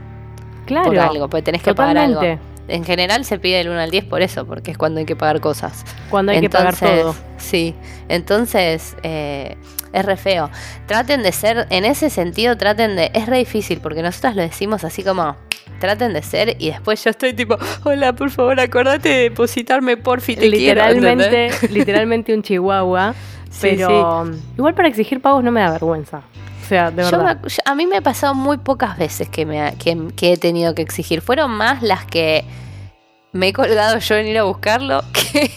[0.65, 2.15] claro, por algo, porque tenés que pagar algo.
[2.15, 2.43] totalmente.
[2.69, 5.15] En general se pide del 1 al 10 por eso, porque es cuando hay que
[5.15, 5.85] pagar cosas.
[6.09, 7.15] Cuando hay que pagar todo.
[7.37, 7.73] Sí,
[8.09, 9.55] entonces eh,
[9.93, 10.49] es re feo.
[10.85, 13.09] Traten de ser, en ese sentido, traten de.
[13.13, 15.37] Es re difícil porque nosotras lo decimos así como.
[15.79, 20.03] Traten de ser y después yo estoy tipo, hola, por favor, acordate de depositarme te
[20.03, 23.13] quiero", literalmente, literalmente un chihuahua.
[23.49, 24.25] Sí, pero
[24.57, 26.21] igual para exigir pagos no me da vergüenza.
[26.63, 27.39] O sea, de Yo verdad.
[27.41, 30.33] me- yo- a mí me ha pasado muy pocas veces que, me, ha- que, que
[30.33, 31.21] he tenido que exigir.
[31.21, 32.43] Fueron más las que
[33.31, 35.51] me he colgado yo en ir a buscarlo que,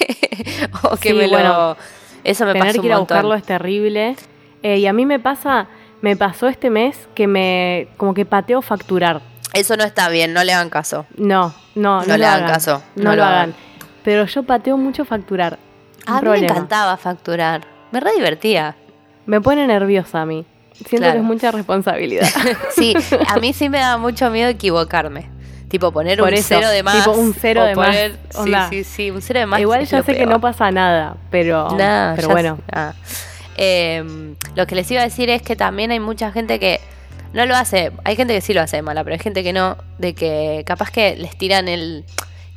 [0.83, 1.77] o que Sí, me bueno, lo...
[2.23, 4.15] Eso me Tener pasó que un ir a buscarlo es terrible.
[4.63, 5.67] Eh, y a mí me pasa,
[6.03, 9.21] me pasó este mes que me, como que pateo facturar.
[9.53, 11.07] Eso no está bien, no le hagan caso.
[11.17, 13.35] No, no, no, No le hagan caso, No, no lo lo hagan.
[13.39, 13.55] hagan.
[14.05, 15.59] Pero yo pateo mucho facturar.
[16.07, 16.41] A mí problema.
[16.41, 17.63] me encantaba facturar.
[17.93, 18.77] Me re divertía.
[19.27, 20.45] Me pone nerviosa a mí.
[20.75, 21.13] Siento Claro.
[21.15, 22.29] que es mucha responsabilidad.
[22.75, 22.95] Sí,
[23.29, 25.29] a mí sí me daba mucho miedo equivocarme.
[25.69, 26.97] Tipo poner Por un eso, cero de más.
[26.97, 28.69] tipo un cero de más, poner- Sí, onda.
[28.71, 29.61] sí, sí, un cero de más.
[29.61, 32.59] Igual lo sé que no pasa nada, pero, No, pero bueno.
[32.73, 32.93] Ah.
[33.57, 36.81] Eh, lo que les iba a decir es que también hay mucha gente que
[37.35, 37.93] no lo hace.
[38.05, 39.77] Hay gente que sí lo hace de mala, pero hay gente que no.
[39.99, 42.05] De que capaz que les tiran el.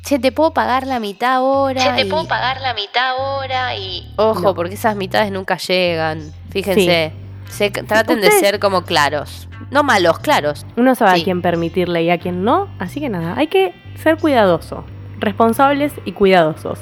[0.04, 1.80] Che, te puedo pagar la mitad ahora.
[1.82, 4.12] Che, te y- puedo pagar la mitad ahora y...
[4.16, 4.54] Ojo, No.
[4.54, 6.30] porque esas mitades nunca llegan.
[6.50, 7.12] Fíjense.
[7.48, 9.48] Se- traten de ser como claros.
[9.70, 10.66] No malos, claros.
[10.76, 11.20] Uno sabe Sí.
[11.22, 14.84] a quién permitirle y a quién no, así que nada, hay que ser cuidadoso,
[15.20, 16.80] responsables y cuidadosos.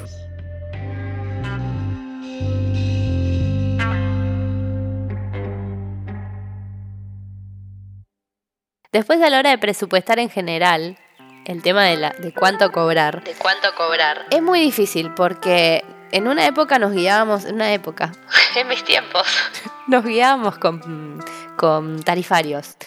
[8.91, 10.97] Después a la hora de presupuestar en general,
[11.45, 14.25] el tema de, la, de cuánto cobrar, ¿De cuánto cobrar?
[14.31, 18.11] es muy difícil porque en una época nos guiábamos, en una época,
[18.55, 19.23] En mis tiempos.
[19.87, 21.23] nos guiábamos con,
[21.57, 22.77] con tarifarios.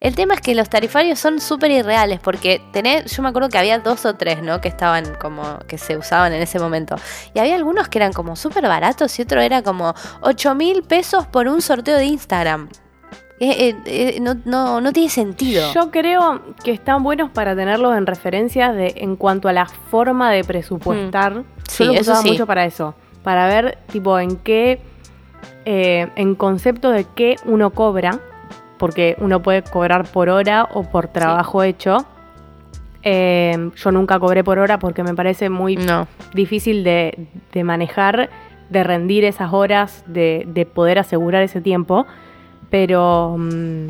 [0.00, 3.58] El tema es que los tarifarios son súper irreales porque tenés, yo me acuerdo que
[3.58, 4.60] había dos o tres, ¿no?
[4.60, 6.94] Que estaban como, que se usaban en ese momento.
[7.34, 11.26] Y había algunos que eran como súper baratos y otro era como 8 mil pesos
[11.26, 12.68] por un sorteo de Instagram.
[13.40, 15.72] Eh, eh, eh, no, no, no tiene sentido.
[15.72, 20.30] Yo creo que están buenos para tenerlos en referencias de en cuanto a la forma
[20.32, 21.34] de presupuestar.
[21.40, 21.44] Mm.
[21.68, 22.30] Sí, Yo los eso usaba sí.
[22.32, 24.80] mucho para eso, para ver tipo en qué,
[25.64, 28.18] eh, en concepto de qué uno cobra,
[28.76, 32.04] porque uno puede cobrar por hora o por trabajo hecho.
[33.04, 36.08] Eh, yo nunca cobré por hora porque me parece muy No.
[36.34, 38.28] difícil de, de manejar,
[38.70, 42.06] de rendir esas horas, de, de poder asegurar ese tiempo.
[42.70, 43.86] Pero mm,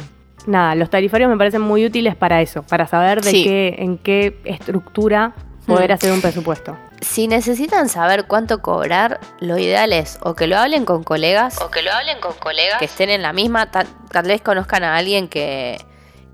[0.47, 3.45] nada, los tarifarios me parecen muy útiles para eso, para saber de Sí.
[3.45, 5.35] qué, en qué estructura
[5.67, 5.95] poder Mm.
[5.95, 6.77] hacer un presupuesto.
[7.01, 11.71] Si necesitan saber cuánto cobrar, lo ideal es o que lo hablen con colegas O
[11.71, 12.79] que lo hablen con colegas.
[12.79, 15.79] que estén en la misma, tal, tal vez conozcan a alguien que,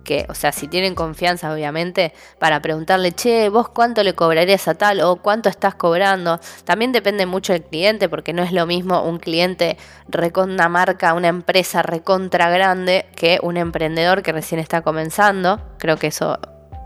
[0.05, 4.75] que, o sea, si tienen confianza, obviamente, para preguntarle, che, vos cuánto le cobrarías a
[4.75, 6.39] tal o cuánto estás cobrando.
[6.65, 9.77] También depende mucho del cliente, porque no es lo mismo un cliente
[10.09, 15.61] recontra marca, una empresa recontra grande, que un emprendedor que recién está comenzando.
[15.79, 16.39] Creo que eso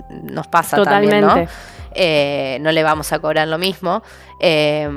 [0.08, 1.46] nos pasa también, ¿no?
[1.92, 4.02] Eh, no le vamos a cobrar lo mismo.
[4.40, 4.88] Eh,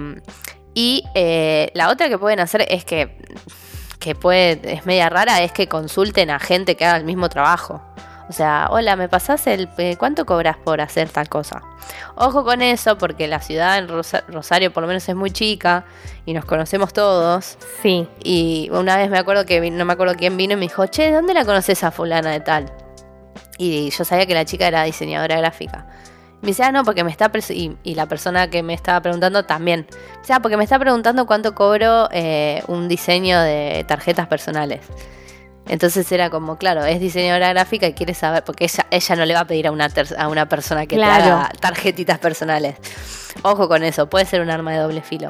[0.74, 3.18] y eh, la otra que pueden hacer es que,
[4.00, 7.82] que puede, es media rara, es que consulten a gente que haga el mismo trabajo.
[8.32, 9.68] O sea, hola, ¿me pasás el...
[9.78, 11.62] eh, ¿Cuánto cobras por hacer tal cosa?
[12.16, 15.84] Ojo con eso, porque la ciudad en Rosa- Rosario por lo menos es muy chica
[16.26, 17.58] y nos conocemos todos.
[17.82, 18.08] Sí.
[18.24, 21.12] Y una vez me acuerdo que, no me acuerdo quién vino y me dijo, che,
[21.12, 22.72] ¿dónde la conoces a fulana de tal?
[23.58, 25.88] Y yo sabía que la chica era diseñadora gráfica.
[26.42, 27.30] Me dice, ah, no, porque me está...
[27.50, 29.88] Y, y la persona que me estaba preguntando también.
[30.22, 34.80] O sea, porque me está preguntando cuánto cobro eh, un diseño de tarjetas personales.
[35.72, 39.34] Entonces era como, claro, es diseñadora gráfica y quiere saber, porque ella, ella no le
[39.34, 41.24] va a pedir a una, ter- a una persona que Claro.
[41.24, 42.76] te haga tarjetitas personales.
[43.44, 45.30] Ojo con eso, puede ser un arma de doble filo.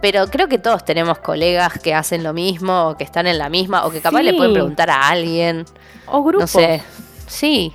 [0.00, 3.50] Pero creo que todos tenemos colegas que hacen lo mismo, o que están en la
[3.50, 5.66] misma, o que capaz le pueden preguntar a alguien.
[6.06, 6.54] O grupos.
[6.54, 6.82] No sé.
[7.26, 7.72] Sí.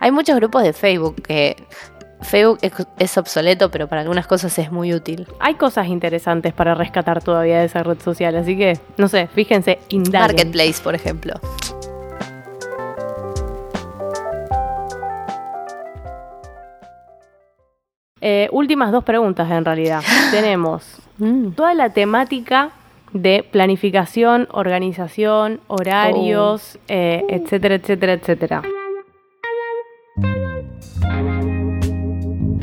[0.00, 1.56] Hay muchos grupos de Facebook que
[2.20, 2.58] Facebook
[2.98, 5.26] es, obsoleto, pero para algunas cosas es muy útil.
[5.40, 9.78] Hay cosas interesantes para rescatar todavía de esa red social, así que, no sé, fíjense,
[9.88, 10.36] indaguen.
[10.36, 11.34] Marketplace, por ejemplo.
[18.20, 20.02] Eh, últimas dos preguntas en realidad.
[20.30, 21.00] Tenemos
[21.54, 22.70] toda la temática
[23.12, 28.62] de planificación, organización, horarios, eh, etcétera, etcétera, etcétera.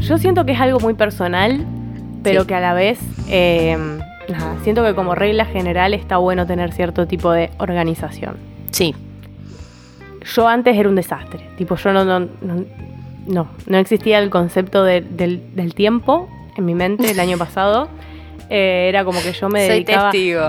[0.08, 1.66] Yo siento que es algo muy personal,
[2.24, 2.48] pero Sí.
[2.48, 3.78] que a la vez, eh,
[4.30, 8.38] nada, siento que como regla general está bueno tener cierto tipo de organización.
[8.72, 8.94] Sí.
[10.36, 11.48] Yo antes era un desastre.
[11.58, 12.66] Tipo, yo no, no, no,
[13.28, 17.88] no, no existía el concepto de- del, del tiempo en mi mente el año pasado.
[18.50, 20.12] Eh, era como que yo me Soy dedicaba.
[20.12, 20.42] testigo.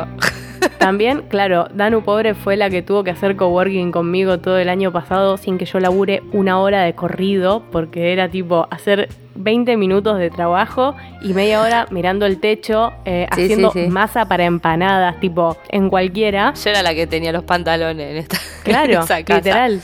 [0.79, 4.92] También, claro, Danu Pobre fue la que tuvo que hacer coworking conmigo todo el año
[4.92, 10.19] pasado sin que yo labure una hora de corrido, porque era tipo hacer 20 minutos
[10.19, 13.90] de trabajo y media hora mirando el techo, eh, Sí, haciendo sí, sí.
[13.90, 16.55] masa para empanadas, tipo en cualquiera.
[16.55, 19.37] Yo era la que tenía los pantalones en esta en Claro, esa casa.
[19.38, 19.81] literal.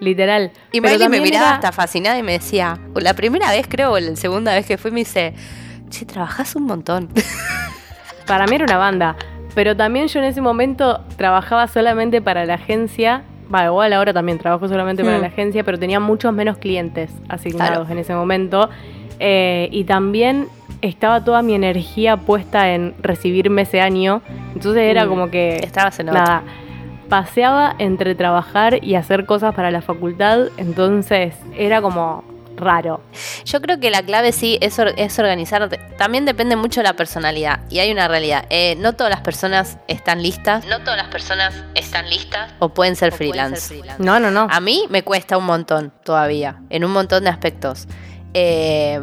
[0.00, 0.50] Literal.
[0.72, 3.92] Y Miley me miraba era- hasta fascinada y me decía, o la primera vez creo,
[3.92, 5.32] o la segunda vez que fui, me dice,
[5.88, 7.08] che, trabajás un montón.
[8.26, 9.16] Para mí era una banda.
[9.56, 13.22] Pero también yo en ese momento trabajaba solamente para la agencia.
[13.52, 15.22] Va, igual ahora también trabajo solamente para Hmm.
[15.22, 17.90] la agencia, pero tenía muchos menos clientes asignados Claro.
[17.92, 18.68] en ese momento.
[19.18, 20.46] Eh, y también
[20.82, 24.20] estaba toda mi energía puesta en recibirme ese año.
[24.54, 25.56] Entonces era Mm, como que.
[25.56, 26.06] estabas en.
[26.06, 26.42] Nada.
[27.08, 30.48] Paseaba entre trabajar y hacer cosas para la facultad.
[30.58, 32.24] Entonces era como
[32.56, 33.00] raro.
[33.44, 35.78] Yo creo que la clave sí es, or- es organizarte.
[35.98, 37.60] También depende mucho de la personalidad.
[37.70, 38.46] Y hay una realidad.
[38.50, 40.64] eh, no todas las personas están listas.
[40.66, 42.52] No todas las personas están listas.
[42.58, 43.82] O pueden ser freelance.
[43.98, 44.48] No, no, no.
[44.50, 47.86] A mí me cuesta un montón todavía, en un montón de aspectos.
[48.34, 49.00] Eh,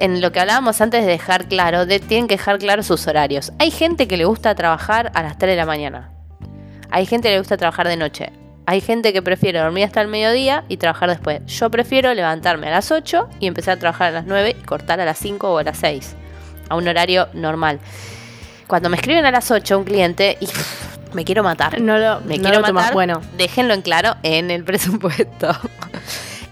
[0.00, 3.52] en lo que hablábamos antes de dejar claro, de- tienen que dejar claro sus horarios.
[3.58, 6.12] Hay gente que le gusta trabajar a las 3 de la mañana.
[6.90, 8.30] Hay gente que le gusta trabajar de noche.
[8.70, 11.40] Hay gente que prefiere dormir hasta el mediodía y trabajar después.
[11.46, 15.00] Yo prefiero levantarme a las 8 y empezar a trabajar a las 9 y cortar
[15.00, 16.14] a las 5 o a las 6.
[16.68, 17.78] A un horario normal.
[18.66, 20.48] Cuando me escriben a las 8 un cliente y
[21.14, 21.80] me quiero matar.
[21.80, 22.82] No lo, Me no quiero lo tomas.
[22.82, 22.92] matar.
[22.92, 25.48] Bueno, Déjenlo en claro en el presupuesto.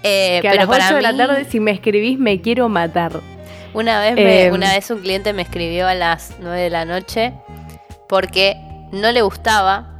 [0.02, 2.40] Eh, que a pero las 8 para de la mí, tarde, si me escribís, me
[2.40, 3.20] quiero matar.
[3.74, 6.86] una vez, me- Eh, una vez un cliente me escribió a las 9 de la
[6.86, 7.34] noche
[8.08, 8.56] porque
[8.92, 9.92] no le gustaba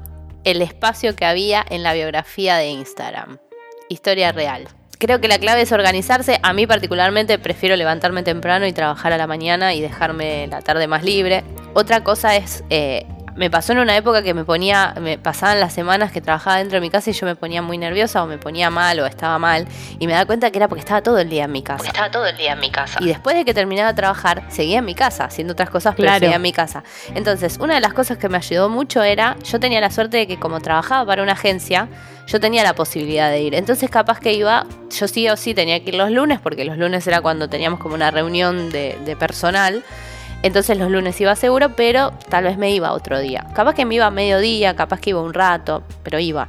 [0.46, 3.38] el espacio que había en la biografía de Instagram.
[3.88, 4.68] Historia real.
[4.98, 6.38] Creo que la clave es organizarse.
[6.42, 10.86] A mí particularmente prefiero levantarme temprano y trabajar a la mañana y dejarme la tarde
[10.86, 11.42] más libre.
[11.74, 13.06] Otra cosa es, eh,
[13.36, 16.76] me pasó en una época que me ponía, me pasaban las semanas que trabajaba dentro
[16.76, 19.38] de mi casa y yo me ponía muy nerviosa o me ponía mal o estaba
[19.38, 19.66] mal
[19.98, 21.86] y me daba cuenta que era porque estaba todo el día en mi casa.
[21.86, 22.98] Estaba todo el día en mi casa.
[23.00, 26.06] Y después de que terminaba de trabajar, seguía en mi casa, haciendo otras cosas, pero
[26.06, 26.20] Claro.
[26.20, 26.82] seguía en mi casa.
[27.14, 30.26] Entonces, una de las cosas que me ayudó mucho era, yo tenía la suerte de
[30.26, 31.88] que como trabajaba para una agencia,
[32.26, 33.54] yo tenía la posibilidad de ir.
[33.54, 34.66] Entonces, capaz que iba,
[34.98, 37.78] yo sí o sí tenía que ir los lunes, porque los lunes era cuando teníamos
[37.80, 39.84] como una reunión de, de personal.
[40.46, 43.44] Entonces los lunes iba seguro, pero tal vez me iba otro día.
[43.52, 46.48] Capaz que me iba a mediodía, capaz que iba un rato, pero iba.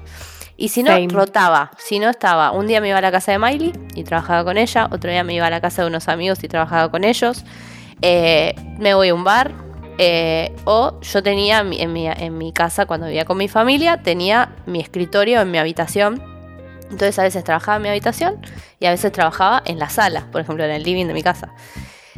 [0.55, 1.07] Y si no, Same.
[1.09, 1.71] rotaba.
[1.79, 2.51] Si no, estaba.
[2.51, 4.87] Un día me iba a la casa de Miley y trabajaba con ella.
[4.91, 7.43] Otro día me iba a la casa de unos amigos y trabajaba con ellos.
[8.03, 9.51] Eh, me voy a un bar.
[9.97, 14.49] eh, o yo tenía en mi, en mi casa, cuando vivía con mi familia, tenía
[14.67, 16.21] mi escritorio en mi habitación.
[16.83, 18.39] Entonces a veces trabajaba en mi habitación
[18.79, 21.49] y a veces trabajaba en la sala, por ejemplo en el living de mi casa.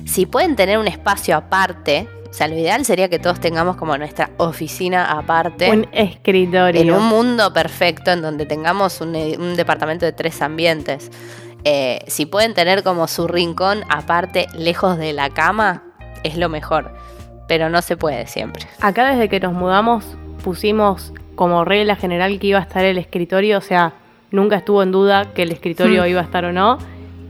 [0.05, 3.97] Si pueden tener un espacio aparte, o sea, lo ideal sería que todos tengamos como
[3.97, 5.71] nuestra oficina aparte.
[5.71, 6.81] Un escritorio.
[6.81, 11.11] En un mundo perfecto en donde tengamos un, un departamento de tres ambientes.
[11.63, 15.83] Eh, si pueden tener como su rincón aparte, lejos de la cama,
[16.23, 16.93] es lo mejor.
[17.47, 18.67] Pero no se puede siempre.
[18.79, 20.05] Acá desde que nos mudamos
[20.43, 23.93] pusimos como regla general que iba a estar el escritorio, o sea,
[24.31, 26.77] nunca estuvo en duda que el escritorio iba a estar o no.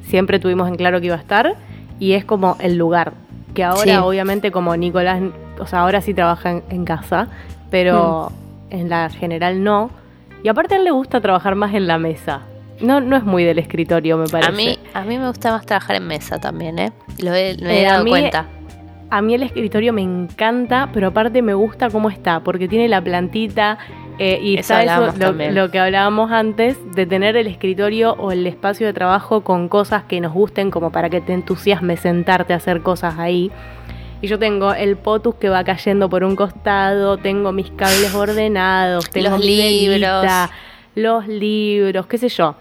[0.03, 1.55] Siempre tuvimos en claro que iba a estar.
[1.99, 3.13] Y es como el lugar.
[3.53, 3.95] Que ahora, Sí.
[3.97, 5.21] obviamente, como Nicolás,
[5.59, 7.27] o sea, ahora sí trabaja en, en casa,
[7.69, 8.29] pero
[8.69, 8.73] Hmm.
[8.73, 9.89] en la general no.
[10.43, 12.41] Y aparte a él le gusta trabajar más en la mesa.
[12.79, 14.49] No, no es muy del escritorio, me parece.
[14.49, 16.93] A mí, a mí me gusta más trabajar en mesa también, ¿eh?
[17.21, 18.45] Lo he, me he Eh, a dado mí- cuenta.
[19.09, 23.01] A mí el escritorio me encanta, pero aparte me gusta cómo está, porque tiene la
[23.01, 23.79] plantita
[24.19, 28.33] eh, y Eso está eso, lo, lo que hablábamos antes, de tener el escritorio o
[28.33, 32.51] el espacio de trabajo con cosas que nos gusten, como para que te entusiasme sentarte
[32.51, 33.49] a hacer cosas ahí.
[34.21, 39.09] Y yo tengo el potus que va cayendo por un costado, tengo mis cables ordenados,
[39.09, 40.21] tengo Los mi libros.
[40.21, 40.49] velita,
[40.95, 42.55] los libros, qué sé yo.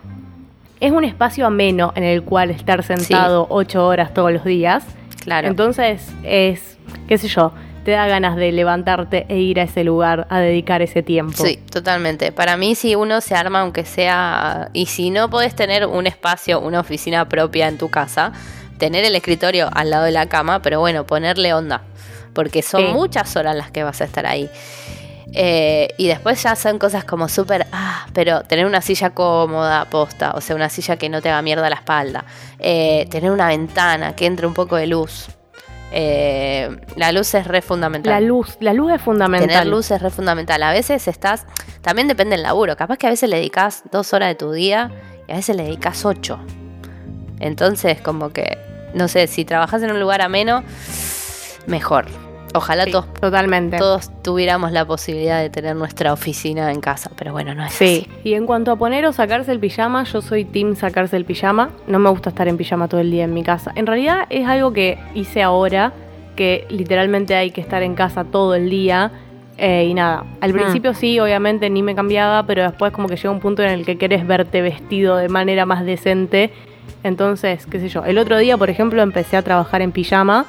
[0.79, 4.87] Es un espacio ameno en el cual estar sentado ocho horas todos los días.
[5.25, 5.49] Claro.
[5.49, 6.79] Entonces es,
[7.09, 7.53] qué sé yo,
[7.89, 11.43] te da ganas de levantarte e ir a ese lugar a dedicar ese tiempo.
[11.43, 12.33] Sí, totalmente.
[12.33, 14.69] Para mí, si uno se arma, aunque sea.
[14.75, 18.33] Y si no podés tener un espacio, una oficina propia en tu casa,
[18.77, 21.81] tener el escritorio al lado de la cama, pero bueno, ponerle onda.
[22.35, 22.93] Porque son Sí.
[22.93, 24.51] muchas horas las que vas a estar ahí.
[25.33, 27.67] Eh, y después ya son cosas como súper.
[27.73, 30.33] Ah, pero tener una silla cómoda, posta.
[30.33, 32.27] O sea, una silla que no te haga mierda la espalda.
[32.59, 35.31] Eh, tener una ventana, que entre un poco de luz.
[35.93, 38.13] Eh, la luz es re fundamental.
[38.13, 39.49] La luz, la luz es fundamental.
[39.49, 40.63] Tener luz es re fundamental.
[40.63, 41.47] A veces estás,
[41.81, 42.77] también depende del laburo.
[42.77, 44.91] Capaz que a veces le dedicas dos horas de tu día
[45.27, 46.41] y a veces le dedicas ocho.
[47.41, 48.59] Entonces, como que,
[48.95, 50.63] no sé, si trabajas en un lugar ameno,
[51.67, 52.07] mejor.
[52.55, 53.77] Ojalá Sí, todos, totalmente.
[53.79, 58.09] todos tuviéramos la posibilidad de tener nuestra oficina en casa, pero bueno, no es Sí,
[58.25, 61.71] y en cuanto a poner o sacarse el pijama, yo soy team sacarse el pijama.
[61.87, 63.73] No me gusta estar en pijama todo el día en mi casa.
[63.75, 65.93] En realidad es algo que hice ahora,
[66.37, 69.11] que literalmente hay que estar en casa todo el día.
[69.61, 70.57] eh, y nada, al Hmm.
[70.57, 73.85] principio sí, obviamente ni me cambiaba, pero después como que llega un punto en el
[73.85, 76.53] que querés verte vestido de manera más decente.
[77.03, 80.45] Entonces, qué sé yo, el otro día, por ejemplo, empecé a trabajar en pijama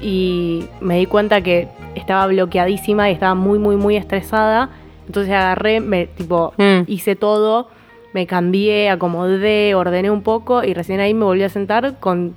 [0.00, 4.70] y me di cuenta que estaba bloqueadísima y estaba muy, muy, muy estresada.
[5.06, 6.82] Entonces agarré, me, tipo, Mm.
[6.86, 7.68] hice todo,
[8.12, 12.34] me cambié, acomodé, ordené un poco y recién ahí me volví a sentar con,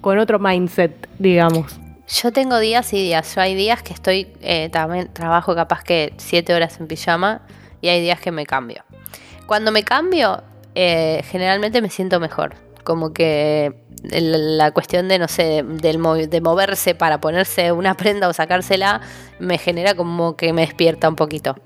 [0.00, 1.78] con otro mindset, digamos.
[2.08, 3.34] Yo tengo días y días.
[3.34, 7.40] Yo hay días que estoy, eh, también trabajo capaz que siete horas en pijama
[7.80, 8.84] y hay días que me cambio.
[9.46, 10.42] Cuando me cambio,
[10.74, 12.54] eh, generalmente me siento mejor.
[12.84, 18.28] Como que la cuestión de, no sé, del mo- de moverse para ponerse una prenda
[18.28, 19.00] o sacársela,
[19.38, 21.56] me genera como que me despierta un poquito.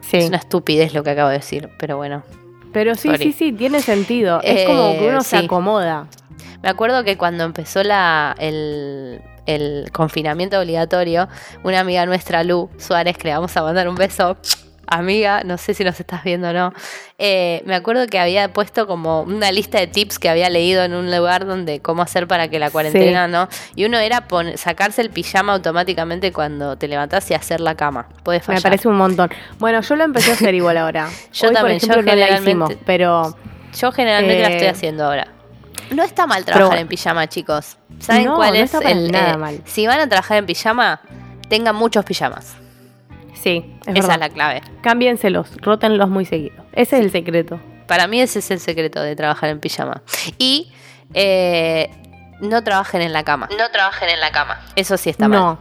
[0.00, 0.18] Sí.
[0.18, 2.22] Es una estupidez lo que acabo de decir, pero bueno.
[2.72, 3.24] Pero sí, Sorry.
[3.24, 4.40] sí, sí, tiene sentido.
[4.42, 6.08] Es Eh, como que uno se acomoda.
[6.62, 11.28] Me acuerdo que cuando empezó la, el, el confinamiento obligatorio,
[11.62, 14.36] una amiga nuestra, Lu Suárez, que le vamos a mandar un beso,
[14.86, 16.72] amiga, no sé si nos estás viendo o no,
[17.18, 20.94] eh, me acuerdo que había puesto como una lista de tips que había leído en
[20.94, 23.48] un lugar donde cómo hacer para que la cuarentena, ¿no?
[23.74, 28.08] Y uno era pon- sacarse el pijama automáticamente cuando te levantás y hacer la cama.
[28.26, 29.30] Me parece un montón.
[29.58, 31.08] Bueno, yo lo empecé a hacer igual ahora.
[31.32, 33.36] Yo Hoy, también, por yo ejemplo, no la generalmente- hicimos, pero
[33.78, 35.28] Yo generalmente la estoy Eh, haciendo ahora.
[35.90, 37.76] No está mal trabajar pero- en pijama, chicos.
[38.00, 39.60] ¿Saben No, cuál no es está el nada mal.
[39.66, 41.00] Si van a trabajar en pijama,
[41.48, 42.56] tengan muchos pijamas.
[43.34, 44.12] Sí, es Esa verdad.
[44.14, 44.62] es la clave.
[44.82, 46.64] Cámbienselos, rótenlos muy seguido.
[46.72, 47.60] Ese es el secreto.
[47.86, 50.02] Para mí ese es el secreto de trabajar en pijama.
[50.38, 50.72] Y
[51.12, 51.90] eh,
[52.40, 53.48] no trabajen en la cama.
[53.58, 54.60] No trabajen en la cama.
[54.76, 55.38] Eso sí está mal.
[55.38, 55.58] No.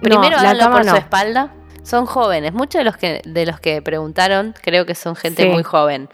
[0.00, 0.90] Primero no, háganlo por no.
[0.92, 1.52] su espalda.
[1.82, 2.52] Son jóvenes.
[2.54, 5.48] Muchos de los que de los que preguntaron, creo que son gente Sí.
[5.50, 6.08] muy joven.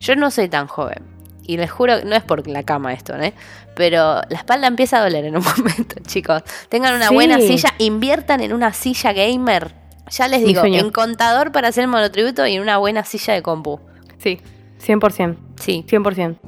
[0.00, 1.04] Yo no soy tan joven.
[1.42, 3.32] Y les juro, no es por la cama esto, ¿eh?
[3.74, 6.42] Pero la espalda empieza a doler en un momento, chicos.
[6.68, 7.14] Tengan una Sí.
[7.14, 9.72] buena silla, inviertan en una silla gamer.
[10.10, 13.80] Ya les digo, en contador para hacer monotributo y en una buena silla de compu.
[14.18, 14.40] Sí,
[14.80, 15.36] 100%.
[15.60, 15.84] Sí.
[15.88, 16.38] 100%.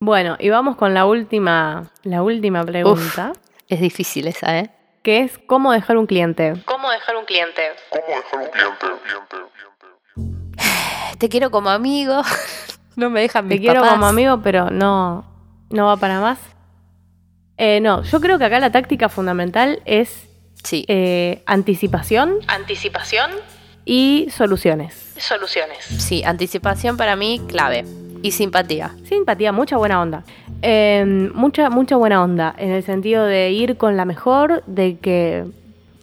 [0.00, 3.32] Bueno, y vamos con la última, la última pregunta,
[3.68, 4.70] Es difícil esa, ¿eh?
[5.02, 6.54] que es cómo dejar un cliente.
[6.64, 7.62] ¿Cómo dejar un cliente?
[7.90, 8.80] ¿Cómo dejar un cliente?
[8.80, 9.36] cliente,
[10.14, 11.18] cliente?
[11.18, 12.22] Te quiero como amigo.
[12.96, 15.24] no me dejan Te quiero como amigo, pero no,
[15.70, 16.38] no va para más.
[17.58, 20.28] Eh, no, yo creo que acá la táctica fundamental es
[20.62, 20.84] Sí.
[20.88, 23.30] eh, anticipación Anticipación,
[23.84, 25.12] y soluciones.
[25.18, 25.78] soluciones.
[25.84, 27.84] Sí, anticipación para mí clave.
[28.22, 28.90] Y simpatía.
[29.04, 30.24] Simpatía, mucha buena onda.
[30.62, 35.44] Eh, mucha, mucha buena onda, en el sentido de ir con la mejor, de que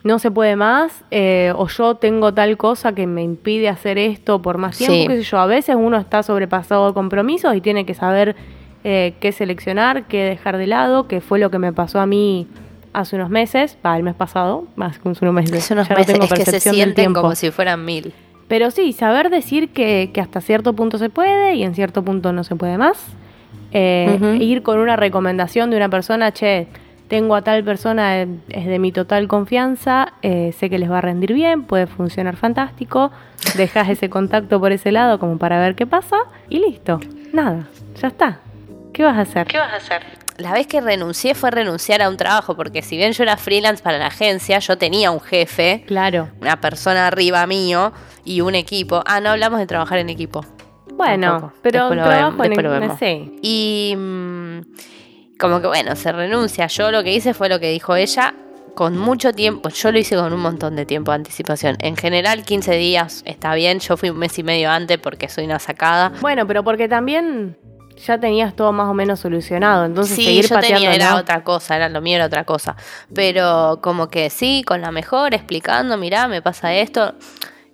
[0.03, 4.41] no se puede más, eh, o yo tengo tal cosa que me impide hacer esto
[4.41, 5.07] por más tiempo, Sí.
[5.07, 5.39] qué sé yo.
[5.39, 8.35] A veces uno está sobrepasado de compromisos y tiene que saber
[8.83, 12.47] eh, qué seleccionar, qué dejar de lado, que fue lo que me pasó a mí
[12.93, 15.53] hace unos meses, va, el mes pasado, más que unos meses.
[15.53, 18.13] Es unos ya no meses tengo es que se percepción sienten como si fueran mil.
[18.47, 22.33] Pero sí, saber decir que, que hasta cierto punto se puede y en cierto punto
[22.33, 22.97] no se puede más.
[23.71, 24.43] Eh, Ujú.
[24.43, 26.67] Ir con una recomendación de una persona, che,
[27.07, 30.99] tengo a tal persona, eh, es de mi total confianza, eh, sé que les va
[30.99, 33.11] a rendir bien, puede funcionar fantástico,
[33.57, 36.17] dejas ese contacto por ese lado como para ver qué pasa
[36.49, 36.99] y listo.
[37.31, 37.67] Nada,
[37.99, 38.39] ya está.
[38.93, 39.47] ¿Qué vas a hacer?
[39.47, 40.03] ¿Qué vas a hacer?
[40.37, 43.83] La vez que renuncié fue renunciar a un trabajo, porque si bien yo era freelance
[43.83, 46.29] para la agencia, yo tenía un jefe, Claro.
[46.41, 47.91] una persona arriba mío
[48.25, 49.03] y un equipo.
[49.05, 50.43] Ah, no hablamos de trabajar en equipo.
[50.93, 51.53] Bueno, Tampoco.
[51.61, 52.99] pero Después trabajo vemos, en el- vemos.
[52.99, 53.39] sí.
[53.41, 54.59] Y mm,
[55.39, 56.67] como que bueno, se renuncia.
[56.67, 58.33] Yo lo que hice fue lo que dijo ella.
[58.75, 61.77] Con mucho tiempo, yo lo hice con un montón de tiempo de anticipación.
[61.79, 63.79] En general, 15 días está bien.
[63.79, 66.11] Yo fui un mes y medio antes porque soy una sacada.
[66.21, 67.55] Bueno, pero porque también
[67.97, 71.17] ya tenías todo más o menos solucionado, entonces sí, seguir yo tenía, pateando era ¿no?
[71.17, 72.75] otra cosa, era lo mío era otra cosa.
[73.13, 77.13] Pero como que sí, con la mejor, explicando, mirá, me pasa esto.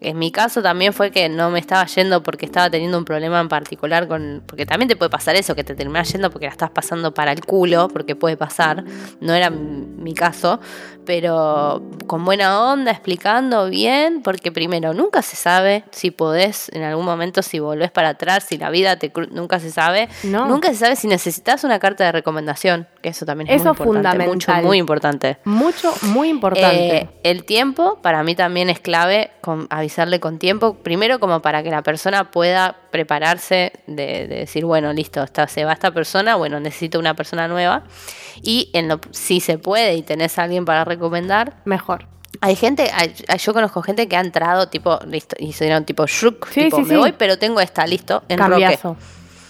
[0.01, 3.39] En mi caso también fue que no me estaba yendo porque estaba teniendo un problema
[3.41, 4.43] en particular con...
[4.45, 7.33] Porque también te puede pasar eso, que te terminas yendo porque la estás pasando para
[7.33, 8.83] el culo, porque puede pasar.
[9.19, 10.61] No era mi caso,
[11.05, 17.03] pero con buena onda, explicando bien, porque primero, nunca se sabe si podés en algún
[17.03, 19.11] momento, si volvés para atrás, si la vida te...
[19.31, 20.07] Nunca se sabe.
[20.23, 20.45] No.
[20.45, 23.87] Nunca se sabe si necesitas una carta de recomendación, que eso también es Eso muy
[23.87, 24.55] importante, fundamental.
[24.55, 25.37] mucho, muy importante.
[25.43, 26.97] Mucho, muy importante.
[26.97, 31.63] Eh, el tiempo para mí también es clave, con, avisarle con tiempo, primero como para
[31.63, 36.35] que la persona pueda prepararse de, de decir, bueno, listo, está, se va esta persona,
[36.35, 37.83] bueno, necesito una persona nueva.
[38.43, 42.07] Y en lo, si se puede y tenés a alguien para recomendar, Mejor.
[42.41, 46.05] hay gente, hay- yo conozco gente que ha entrado tipo, listo, y se dieron tipo,
[46.05, 46.95] shuk, Sí, tipo, sí, me sí.
[46.95, 48.51] voy, pero tengo esta, listo, en roque.
[48.61, 48.95] Cambiazo.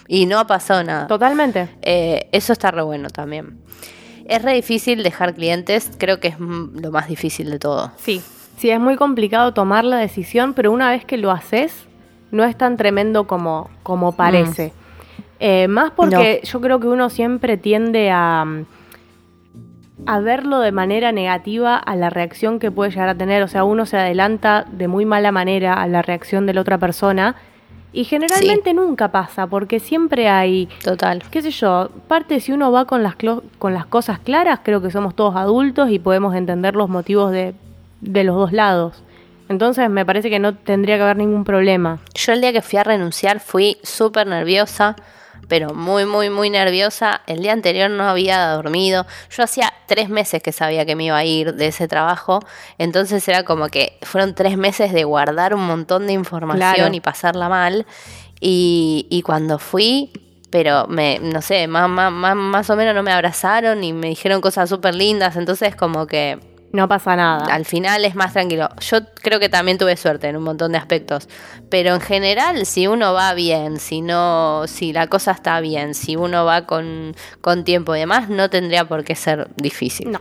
[0.08, 1.06] Y no ha pasado nada.
[1.06, 1.68] Totalmente.
[1.82, 3.60] Eh, eso está re bueno también.
[4.26, 7.92] Es re difícil dejar clientes, creo que es lo más difícil de todo.
[8.02, 8.22] Sí.
[8.60, 11.88] Sí, es muy complicado tomar la decisión, pero una vez que lo haces,
[12.30, 14.74] no es tan tremendo como, como parece.
[15.38, 18.44] Eh, más porque yo creo que uno siempre tiende a,
[20.04, 23.42] a verlo de manera negativa a la reacción que puede llegar a tener.
[23.42, 26.76] O sea, uno se adelanta de muy mala manera a la reacción de la otra
[26.76, 27.36] persona.
[27.94, 31.22] Y generalmente nunca pasa, porque siempre hay Total.
[31.30, 34.90] qué sé yo, parte si uno va con las, con las cosas claras, creo que
[34.90, 37.54] somos todos adultos y podemos entender los motivos de,
[38.00, 39.02] de los dos lados.
[39.48, 41.98] Entonces me parece que no tendría que haber ningún problema.
[42.14, 44.94] Yo el día que fui a renunciar fui súper nerviosa,
[45.48, 47.22] pero muy, muy, muy nerviosa.
[47.26, 49.06] El día anterior no había dormido.
[49.30, 52.38] Yo hacía tres meses que sabía que me iba a ir de ese trabajo,
[52.78, 56.94] entonces era como que fueron tres meses de guardar un montón de información Claro.
[56.94, 57.86] y pasarla mal.
[58.40, 60.12] Y, y cuando fui,
[60.50, 64.08] pero me, no sé, más, más, más, más o menos no me abrazaron y me
[64.08, 66.38] dijeron cosas súper lindas, entonces como que
[66.72, 67.52] No pasa nada.
[67.52, 68.68] al final es más tranquilo.
[68.80, 71.28] Yo creo que también tuve suerte en un montón de aspectos,
[71.68, 76.14] pero en general si uno va bien, si no, si la cosa está bien, si
[76.16, 80.12] uno va con, con tiempo y demás, no tendría por qué ser difícil.
[80.12, 80.20] No.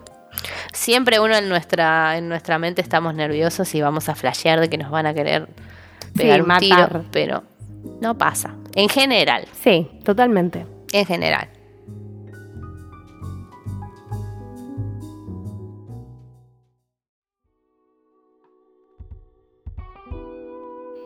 [0.74, 4.78] Siempre uno en nuestra, en nuestra mente estamos nerviosos y vamos a flashear de que
[4.78, 5.50] nos van a querer
[6.16, 6.90] pegar Sí, un matar.
[6.90, 7.44] tiro, pero
[8.02, 8.56] no pasa.
[8.74, 10.66] En general, Sí, totalmente.
[10.94, 11.50] en general.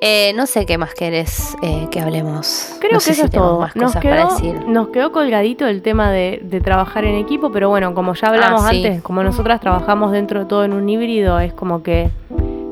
[0.05, 2.75] Eh, no sé qué más querés eh, que hablemos.
[2.79, 3.61] Creo No que eso si es todo.
[3.61, 4.67] más Nos cosas para quedó, decir.
[4.67, 8.63] nos quedó colgadito el tema de, de trabajar en equipo, pero bueno, como ya hablamos
[8.65, 8.85] Ah, sí.
[8.85, 12.09] antes, como nosotras trabajamos dentro de todo en un híbrido, es como que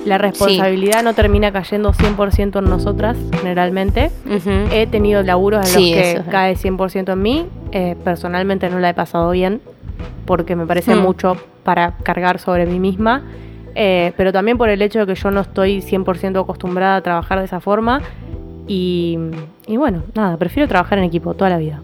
[0.06, 4.12] la responsabilidad no termina cayendo 100% en nosotras, generalmente.
[4.72, 7.46] He tenido laburos en Sí, los que eso cae 100% en mí.
[7.72, 9.62] Eh, personalmente no la he pasado bien
[10.26, 11.00] porque me parece Hmm.
[11.00, 13.22] mucho para cargar sobre mí misma.
[13.76, 17.40] Eh, pero también por el hecho de que yo no estoy 100% acostumbrada a trabajar
[17.40, 18.02] de esa forma.
[18.68, 19.18] Y,
[19.68, 21.82] y bueno, nada, prefiero trabajar en equipo toda la vida.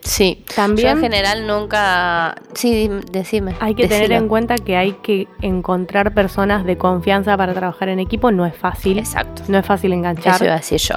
[0.00, 0.44] Sí.
[0.56, 2.34] También- Yo en general nunca.
[2.54, 3.54] Sí, decime.
[3.60, 8.00] Hay que tener en cuenta que hay que encontrar personas de confianza para trabajar en
[8.00, 8.32] equipo.
[8.32, 8.98] No es fácil.
[8.98, 9.42] Exacto.
[9.48, 10.34] No es fácil enganchar.
[10.34, 10.96] Eso iba a decir yo.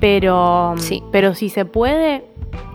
[0.00, 1.02] Pero, Sí.
[1.12, 2.24] pero si se puede,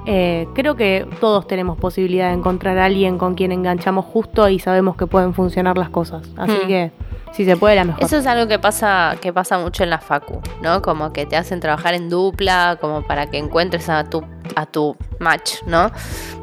[0.05, 4.59] Eh, creo que todos tenemos posibilidad de encontrar a alguien con quien enganchamos justo y
[4.59, 6.29] sabemos que pueden funcionar las cosas.
[6.35, 6.67] Así Hmm.
[6.67, 6.91] que
[7.31, 8.03] si se puede, la mejor.
[8.03, 10.81] Eso es algo que pasa, que pasa mucho en la facu, ¿no?
[10.81, 14.21] Como que te hacen trabajar en dupla, como para que encuentres a tu,
[14.57, 15.89] a tu match, ¿no?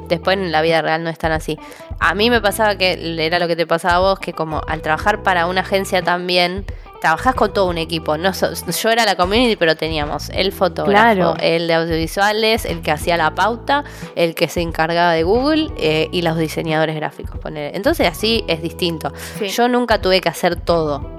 [0.09, 1.59] Después en la vida real no es tan así.
[2.01, 2.95] A mí me pasaba que
[3.25, 6.65] era lo que te pasaba a vos, que como al trabajar para una agencia también,
[7.01, 8.17] trabajás con todo un equipo.
[8.19, 11.37] No so- yo era la community, pero teníamos el fotógrafo, Claro.
[11.41, 13.85] el de audiovisuales, el que hacía la pauta,
[14.17, 17.39] el que se encargaba de Google eh, y los diseñadores gráficos.
[17.41, 17.75] ponele.
[17.77, 19.13] Entonces así es distinto.
[19.39, 19.49] Sí.
[19.49, 21.19] Yo nunca tuve que hacer todo.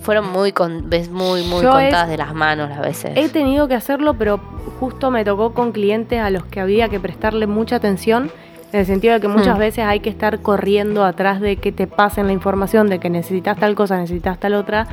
[0.00, 3.12] Fueron muy, con, ves, muy, muy Yo contadas es- de las manos las veces.
[3.14, 4.40] He tenido que hacerlo, pero
[4.80, 8.32] justo me tocó con clientes a los que había que prestarle mucha atención,
[8.72, 9.60] en el sentido de que muchas Hmm.
[9.60, 13.56] veces hay que estar corriendo atrás de que te pasen la información de que necesitas
[13.58, 14.86] tal cosa, necesitas tal otra.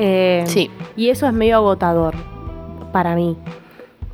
[0.00, 0.70] eh, Sí.
[0.96, 2.14] Y eso es medio agotador
[2.92, 3.36] para mí.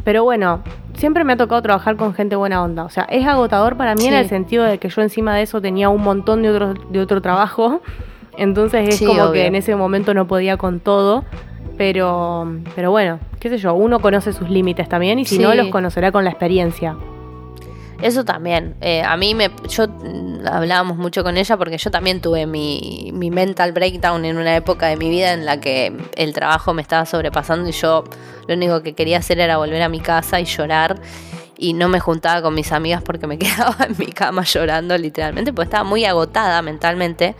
[0.02, 0.60] Pero bueno,
[0.94, 2.84] siempre me ha tocado trabajar con gente buena onda.
[2.84, 5.60] O sea, es agotador para mí en el sentido de que yo encima de eso
[5.60, 7.82] tenía un montón de otro, de otro trabajo.
[8.38, 11.24] Entonces es Sí, como que en ese momento no podía con todo.
[11.76, 15.68] Pero, pero bueno, qué sé yo, uno conoce sus límites también y si no los
[15.68, 16.96] conocerá con la experiencia.
[18.04, 18.76] Eso también.
[18.82, 19.50] Eh, a mí me.
[19.66, 24.36] Yo mm, hablábamos mucho con ella porque yo también tuve mi, mi mental breakdown en
[24.36, 28.04] una época de mi vida en la que el trabajo me estaba sobrepasando y yo
[28.46, 31.00] lo único que quería hacer era volver a mi casa y llorar.
[31.56, 35.54] Y no me juntaba con mis amigas porque me quedaba en mi cama llorando literalmente,
[35.54, 37.34] porque estaba muy agotada mentalmente.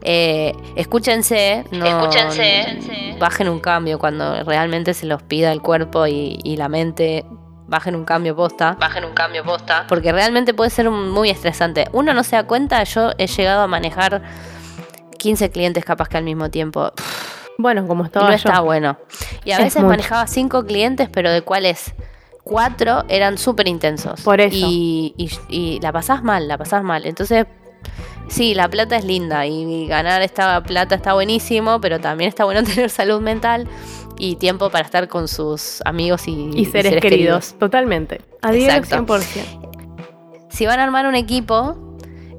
[0.00, 3.16] Eh, escúchense, no, Escúchense.
[3.20, 7.26] bajen un cambio cuando realmente se los pida el cuerpo y, y la mente.
[7.68, 8.76] Bajen un cambio posta.
[8.78, 9.86] Bajen un cambio posta.
[9.88, 11.88] Porque realmente puede ser muy estresante.
[11.92, 14.22] Uno no se da cuenta, yo he llegado a manejar
[15.18, 16.92] 15 clientes capaz que al mismo tiempo.
[17.58, 18.36] Bueno, como Y estaba no yo.
[18.36, 18.98] está bueno.
[19.44, 19.90] Y a Es veces mucho.
[19.90, 21.94] manejaba 5 clientes, pero de cuales
[22.44, 24.20] 4 eran súper intensos.
[24.22, 24.54] Por eso.
[24.56, 27.04] Y, y- y la pasás mal, la pasás mal.
[27.06, 27.46] Entonces,
[28.28, 32.62] sí, la plata es linda y ganar esta plata está buenísimo, pero también está bueno
[32.64, 33.68] tener salud mental
[34.18, 37.54] y tiempo para estar con sus amigos y, y seres, queridos.
[37.58, 38.20] Totalmente.
[38.42, 39.14] Adhiero Exacto.
[39.14, 40.46] 100%.
[40.48, 41.76] si van a armar un equipo,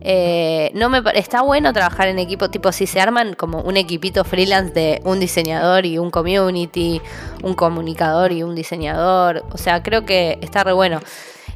[0.01, 4.23] eh, no me está bueno trabajar en equipo, tipo si se arman como un equipito
[4.23, 7.01] freelance de un diseñador y un community,
[7.43, 10.99] un comunicador y un diseñador, o sea, creo que está re bueno.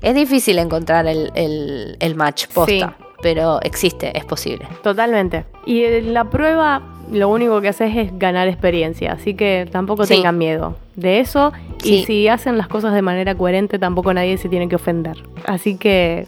[0.01, 3.05] Es difícil encontrar el, el- el match posta, Sí.
[3.21, 4.67] Pero existe, es posible.
[4.83, 5.45] Totalmente.
[5.65, 10.15] Y en la prueba lo único que haces es ganar experiencia, así que tampoco Sí.
[10.15, 11.51] tengan miedo de eso.
[11.83, 15.17] Y si hacen las cosas de manera coherente, tampoco nadie se tiene que ofender.
[15.45, 16.25] Así que,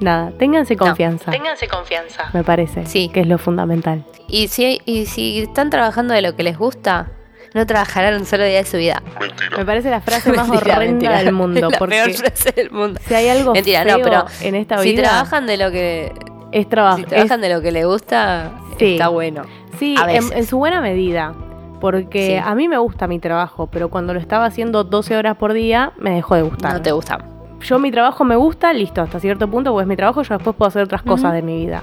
[0.00, 2.30] nada, ténganse confianza, Ténganse confianza.
[2.32, 3.08] me parece, Sí.
[3.08, 4.04] que es lo fundamental.
[4.28, 7.10] Y si, y si están trabajando de lo que les gusta,
[7.54, 9.02] no trabajarán un solo día de su vida.
[9.18, 9.56] Mentira.
[9.56, 11.18] Me parece la frase más Mentira, horrenda mentira.
[11.24, 13.00] del mundo, La porque peor frase del mundo.
[13.06, 16.12] si hay algo Mentira, feo no, pero en esta si vida, trabajan de lo que
[16.52, 16.98] es trabajo.
[16.98, 18.92] si trabajan de lo que les gusta, Sí.
[18.94, 19.42] está bueno.
[19.78, 20.32] Sí, A en, veces.
[20.36, 21.32] en su buena medida.
[21.80, 22.42] Porque Sí.
[22.42, 25.92] a mí me gusta mi trabajo, pero cuando lo estaba haciendo 12 horas por día,
[25.98, 26.72] me dejó de gustar.
[26.72, 27.18] No te gusta.
[27.60, 30.56] Yo mi trabajo me gusta, listo, hasta cierto punto, porque es mi trabajo, yo después
[30.56, 31.82] puedo hacer otras cosas de mi vida.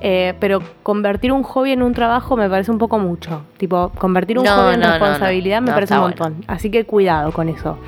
[0.00, 3.42] Eh, pero convertir un hobby en un trabajo me parece un poco mucho.
[3.56, 5.62] Tipo, convertir un No, hobby en no, responsabilidad no.
[5.62, 6.44] me No, parece un montón.
[6.46, 7.78] Así que cuidado con eso.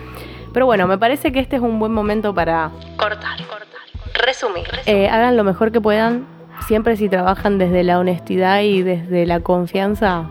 [0.52, 4.24] Pero bueno, me parece que este es un buen momento para Cortar, cortar.
[4.26, 4.66] Resumir.
[4.86, 6.26] eh, hagan lo mejor que puedan.
[6.66, 10.26] Siempre si trabajan desde la honestidad y desde la confianza,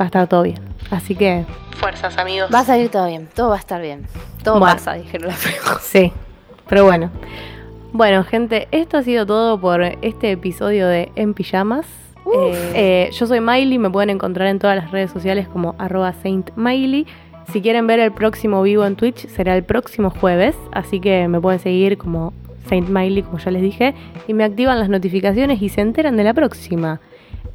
[0.00, 0.60] va a estar todo bien.
[0.90, 2.48] Así que, Fuerzas, amigos.
[2.54, 4.06] Va a salir todo bien, todo va a estar bien.
[4.42, 4.74] Todo Bueno.
[4.76, 5.38] pasa, dijeron las
[5.82, 6.10] sí.
[6.68, 7.10] Pero bueno.
[7.96, 11.86] Bueno, gente, esto ha sido todo por este episodio de En Pijamas.
[12.26, 16.12] Eh, eh, yo soy Miley, me pueden encontrar en todas las redes sociales como arroba
[16.12, 17.06] Saint Miley.
[17.50, 21.40] Si quieren ver el próximo vivo en Twitch, será el próximo jueves, así que me
[21.40, 22.34] pueden seguir como
[22.68, 23.94] Saint Miley, como ya les dije,
[24.28, 27.00] y me activan las notificaciones y se enteran de la próxima.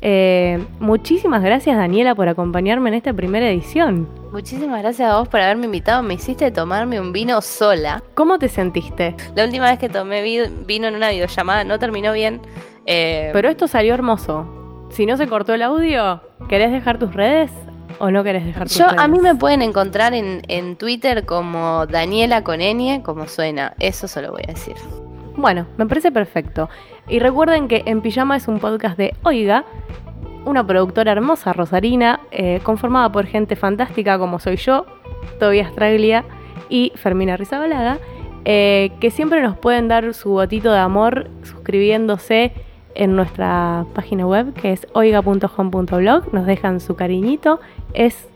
[0.03, 4.07] Eh, muchísimas gracias Daniela por acompañarme en esta primera edición.
[4.31, 6.01] Muchísimas gracias a vos por haberme invitado.
[6.01, 8.01] Me hiciste tomarme un vino sola.
[8.15, 9.15] ¿Cómo te sentiste?
[9.35, 12.41] La última vez que tomé vi- vino en una videollamada no terminó bien.
[12.87, 14.87] Eh, Pero esto salió hermoso.
[14.89, 17.51] Si no se cortó el audio, ¿querés dejar tus redes
[17.99, 18.99] o no querés dejar tus yo redes?
[18.99, 22.59] a mí me pueden encontrar en, en Twitter como Daniela con
[23.03, 23.73] como suena.
[23.79, 24.75] Eso solo voy a decir.
[25.37, 26.69] Bueno, me parece perfecto.
[27.07, 29.65] Y recuerden que En Pijama es un podcast de Oiga,
[30.45, 34.85] una productora hermosa rosarina, eh, conformada por gente fantástica como soy yo,
[35.39, 36.23] Tobias Traglia
[36.69, 37.99] y Fermina Rizabalaga,
[38.45, 42.53] eh, que siempre nos pueden dar su botito de amor suscribiéndose
[42.95, 47.59] en nuestra página web que es oiga.home.blog, nos dejan su cariñito,
[47.93, 48.30] es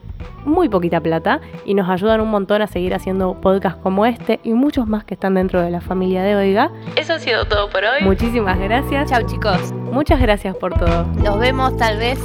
[0.45, 4.53] muy poquita plata y nos ayudan un montón a seguir haciendo podcasts como este y
[4.53, 6.71] muchos más que están dentro de la familia de Oiga.
[6.95, 8.03] Eso ha sido todo por hoy.
[8.03, 9.09] Muchísimas gracias.
[9.09, 9.73] Chau chicos.
[9.91, 11.05] Muchas gracias por todo.
[11.23, 12.19] Nos vemos tal vez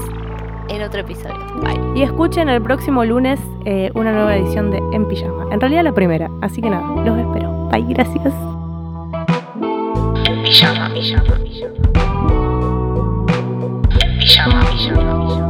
[0.68, 1.36] en otro episodio.
[1.62, 1.98] Bye.
[1.98, 5.46] Y escuchen el próximo lunes eh, una nueva edición de En Pijama.
[5.52, 7.68] En realidad la primera, así que nada, los espero.
[7.70, 8.32] Bye, gracias.
[10.26, 11.74] En pijama, pijama, pijama.
[14.00, 15.49] En pijama, pijama, pijama.